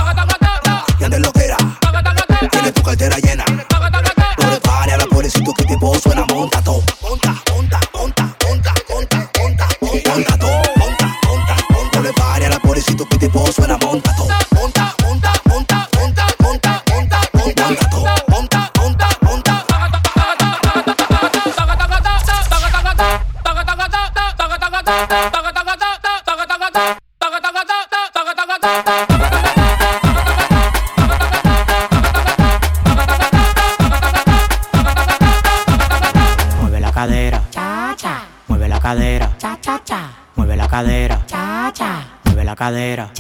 cadera. 42.59 43.13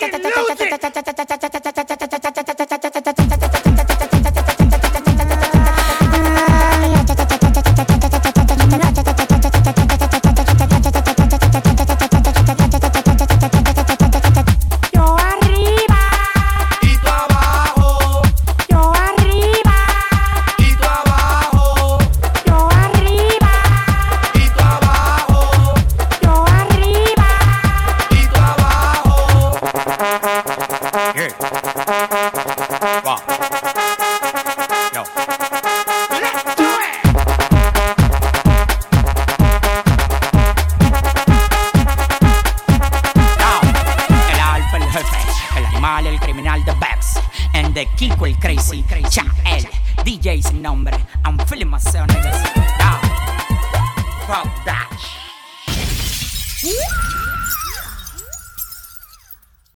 fucking 0.00 0.37